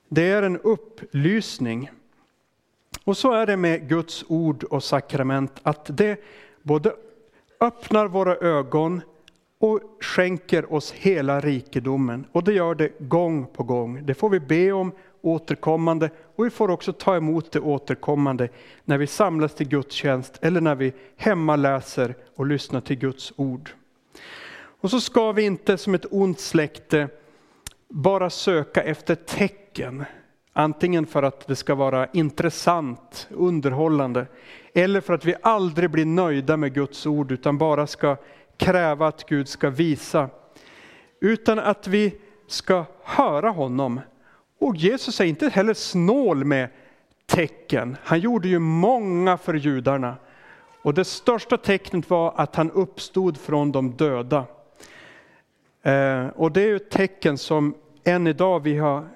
Det 0.09 0.31
är 0.31 0.43
en 0.43 0.59
upplysning. 0.61 1.91
Och 3.05 3.17
så 3.17 3.33
är 3.33 3.47
det 3.47 3.57
med 3.57 3.89
Guds 3.89 4.25
ord 4.29 4.65
och 4.65 4.85
sakrament, 4.85 5.53
att 5.63 5.97
det 5.97 6.21
både 6.63 6.93
öppnar 7.61 8.07
våra 8.07 8.37
ögon 8.37 9.01
och 9.59 9.81
skänker 10.01 10.73
oss 10.73 10.93
hela 10.93 11.41
rikedomen. 11.41 12.27
Och 12.33 12.45
det 12.45 12.53
gör 12.53 12.75
det 12.75 12.99
gång 12.99 13.47
på 13.47 13.63
gång. 13.63 14.07
Det 14.07 14.15
får 14.15 14.31
vi 14.31 14.41
be 14.41 14.73
om 14.73 14.93
återkommande 15.23 16.11
och 16.37 16.47
vi 16.47 16.51
får 16.51 16.71
också 16.71 16.93
ta 16.93 17.17
emot 17.17 17.53
det 17.53 17.61
återkommande 17.61 18.49
när 18.85 18.99
vi 18.99 19.07
samlas 19.07 19.55
till 19.55 19.69
gudstjänst 19.69 20.39
eller 20.43 20.61
när 20.61 20.75
vi 20.75 20.93
hemma 21.17 21.57
läser 21.57 22.15
och 22.37 22.47
lyssnar 22.47 22.81
till 22.81 22.97
Guds 22.99 23.33
ord. 23.37 23.71
Och 24.81 24.91
så 24.91 25.01
ska 25.01 25.33
vi 25.33 25.43
inte 25.43 25.79
som 25.79 25.95
ett 25.95 26.07
ont 26.11 26.41
släkte 26.41 27.09
bara 27.89 28.31
söka 28.31 28.83
efter 28.83 29.15
tecken. 29.15 30.05
Antingen 30.57 31.07
för 31.07 31.23
att 31.23 31.47
det 31.47 31.57
ska 31.57 31.75
vara 31.75 32.07
intressant, 32.13 33.29
underhållande, 33.31 34.27
eller 34.75 35.01
för 35.01 35.15
att 35.15 35.25
vi 35.25 35.35
aldrig 35.43 35.91
blir 35.91 36.05
nöjda 36.05 36.57
med 36.57 36.75
Guds 36.75 37.07
ord 37.07 37.33
utan 37.33 37.59
bara 37.59 37.87
ska 37.87 38.17
kräva 38.57 39.07
att 39.07 39.29
Gud 39.29 39.49
ska 39.49 39.71
visa. 39.71 40.29
Utan 41.21 41.59
att 41.59 41.87
vi 41.87 42.15
ska 42.47 42.85
höra 43.03 43.51
honom. 43.51 44.01
Och 44.59 44.77
Jesus 44.77 45.21
är 45.21 45.25
inte 45.25 45.49
heller 45.49 45.75
snål 45.75 46.45
med 46.45 46.69
tecken. 47.27 47.97
Han 48.03 48.21
gjorde 48.21 48.49
ju 48.49 48.59
många 48.59 49.37
för 49.37 49.55
judarna. 49.55 50.17
Och 50.83 50.95
det 50.95 51.05
största 51.05 51.57
tecknet 51.57 52.11
var 52.11 52.35
att 52.37 52.57
han 52.57 52.71
uppstod 52.71 53.39
från 53.39 53.73
de 53.73 53.91
döda. 53.93 54.45
Eh, 55.83 56.27
och 56.27 56.53
det 56.53 56.63
är 56.63 56.75
ett 56.75 56.91
tecken 56.91 57.39
som 57.39 57.75
än 58.05 58.27
idag 58.27 58.61
vi 58.61 58.79
har, 58.79 59.09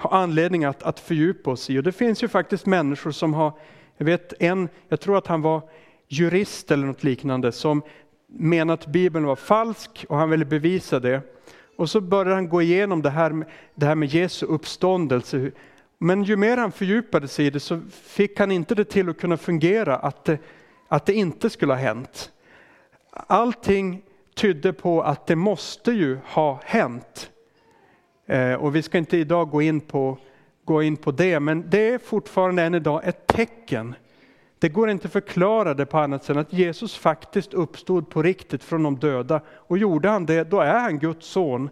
har 0.00 0.18
anledning 0.18 0.64
att, 0.64 0.82
att 0.82 1.00
fördjupa 1.00 1.50
oss 1.50 1.70
i. 1.70 1.78
Och 1.78 1.82
det 1.82 1.92
finns 1.92 2.22
ju 2.22 2.28
faktiskt 2.28 2.66
människor 2.66 3.10
som 3.10 3.34
har, 3.34 3.52
jag 3.96 4.06
vet 4.06 4.32
en, 4.42 4.68
jag 4.88 5.00
tror 5.00 5.18
att 5.18 5.26
han 5.26 5.42
var 5.42 5.62
jurist 6.08 6.70
eller 6.70 6.86
något 6.86 7.04
liknande, 7.04 7.52
som 7.52 7.82
menade 8.26 8.72
att 8.74 8.86
Bibeln 8.86 9.26
var 9.26 9.36
falsk 9.36 10.06
och 10.08 10.16
han 10.16 10.30
ville 10.30 10.44
bevisa 10.44 11.00
det. 11.00 11.20
Och 11.76 11.90
så 11.90 12.00
började 12.00 12.34
han 12.34 12.48
gå 12.48 12.62
igenom 12.62 13.02
det 13.02 13.10
här, 13.10 13.46
det 13.74 13.86
här 13.86 13.94
med 13.94 14.08
Jesu 14.08 14.46
uppståndelse. 14.46 15.50
Men 15.98 16.24
ju 16.24 16.36
mer 16.36 16.56
han 16.56 16.72
fördjupade 16.72 17.28
sig 17.28 17.46
i 17.46 17.50
det 17.50 17.60
så 17.60 17.80
fick 17.90 18.38
han 18.38 18.50
inte 18.50 18.74
det 18.74 18.84
till 18.84 19.08
att 19.08 19.20
kunna 19.20 19.36
fungera, 19.36 19.96
att 19.96 20.24
det, 20.24 20.38
att 20.88 21.06
det 21.06 21.12
inte 21.12 21.50
skulle 21.50 21.72
ha 21.72 21.80
hänt. 21.80 22.32
Allting 23.10 24.02
tydde 24.34 24.72
på 24.72 25.02
att 25.02 25.26
det 25.26 25.36
måste 25.36 25.92
ju 25.92 26.18
ha 26.24 26.60
hänt. 26.64 27.30
Eh, 28.30 28.54
och 28.54 28.76
vi 28.76 28.82
ska 28.82 28.98
inte 28.98 29.16
idag 29.16 29.50
gå 29.50 29.62
in, 29.62 29.80
på, 29.80 30.18
gå 30.64 30.82
in 30.82 30.96
på 30.96 31.10
det, 31.10 31.40
men 31.40 31.70
det 31.70 31.88
är 31.88 31.98
fortfarande 31.98 32.62
än 32.62 32.74
idag 32.74 33.00
ett 33.04 33.26
tecken. 33.26 33.94
Det 34.58 34.68
går 34.68 34.90
inte 34.90 35.06
att 35.06 35.12
förklara 35.12 35.74
det 35.74 35.86
på 35.86 35.98
annat 35.98 36.24
sätt 36.24 36.36
än 36.36 36.40
att 36.40 36.52
Jesus 36.52 36.96
faktiskt 36.96 37.54
uppstod 37.54 38.10
på 38.10 38.22
riktigt 38.22 38.64
från 38.64 38.82
de 38.82 38.96
döda. 38.98 39.40
Och 39.48 39.78
gjorde 39.78 40.08
han 40.08 40.26
det, 40.26 40.50
då 40.50 40.60
är 40.60 40.78
han 40.78 40.98
Guds 40.98 41.26
son. 41.26 41.70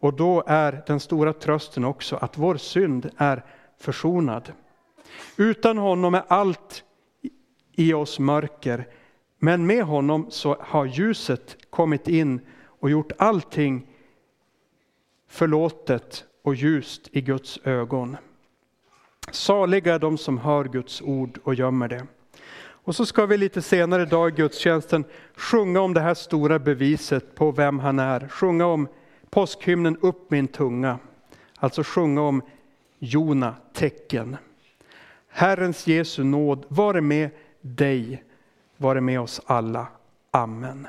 Och 0.00 0.14
då 0.14 0.44
är 0.46 0.82
den 0.86 1.00
stora 1.00 1.32
trösten 1.32 1.84
också 1.84 2.16
att 2.16 2.38
vår 2.38 2.56
synd 2.56 3.10
är 3.16 3.44
försonad. 3.78 4.52
Utan 5.36 5.78
honom 5.78 6.14
är 6.14 6.22
allt 6.28 6.84
i 7.72 7.94
oss 7.94 8.18
mörker. 8.18 8.88
Men 9.38 9.66
med 9.66 9.84
honom 9.84 10.26
så 10.30 10.56
har 10.60 10.86
ljuset 10.86 11.56
kommit 11.70 12.08
in 12.08 12.40
och 12.80 12.90
gjort 12.90 13.12
allting 13.18 13.86
förlåtet 15.34 16.24
och 16.42 16.54
ljust 16.54 17.08
i 17.12 17.20
Guds 17.20 17.58
ögon. 17.64 18.16
Saliga 19.30 19.94
är 19.94 19.98
de 19.98 20.18
som 20.18 20.38
hör 20.38 20.64
Guds 20.64 21.02
ord 21.02 21.38
och 21.44 21.54
gömmer 21.54 21.88
det. 21.88 22.06
Och 22.56 22.96
så 22.96 23.06
ska 23.06 23.26
vi 23.26 23.38
lite 23.38 23.62
senare 23.62 24.02
idag 24.02 24.28
i 24.28 24.32
gudstjänsten 24.32 25.04
sjunga 25.34 25.80
om 25.80 25.94
det 25.94 26.00
här 26.00 26.14
stora 26.14 26.58
beviset 26.58 27.34
på 27.34 27.50
vem 27.50 27.78
han 27.78 27.98
är. 27.98 28.28
Sjunga 28.28 28.66
om 28.66 28.88
påskhymnen 29.30 29.96
Upp 30.00 30.30
min 30.30 30.48
tunga. 30.48 30.98
Alltså 31.56 31.82
sjunga 31.82 32.22
om 32.22 32.42
Jona 32.98 33.54
tecken. 33.72 34.36
Herrens 35.28 35.86
Jesu 35.86 36.24
nåd 36.24 36.64
vare 36.68 37.00
med 37.00 37.30
dig 37.60 38.24
vare 38.76 39.00
med 39.00 39.20
oss 39.20 39.40
alla. 39.46 39.86
Amen. 40.30 40.88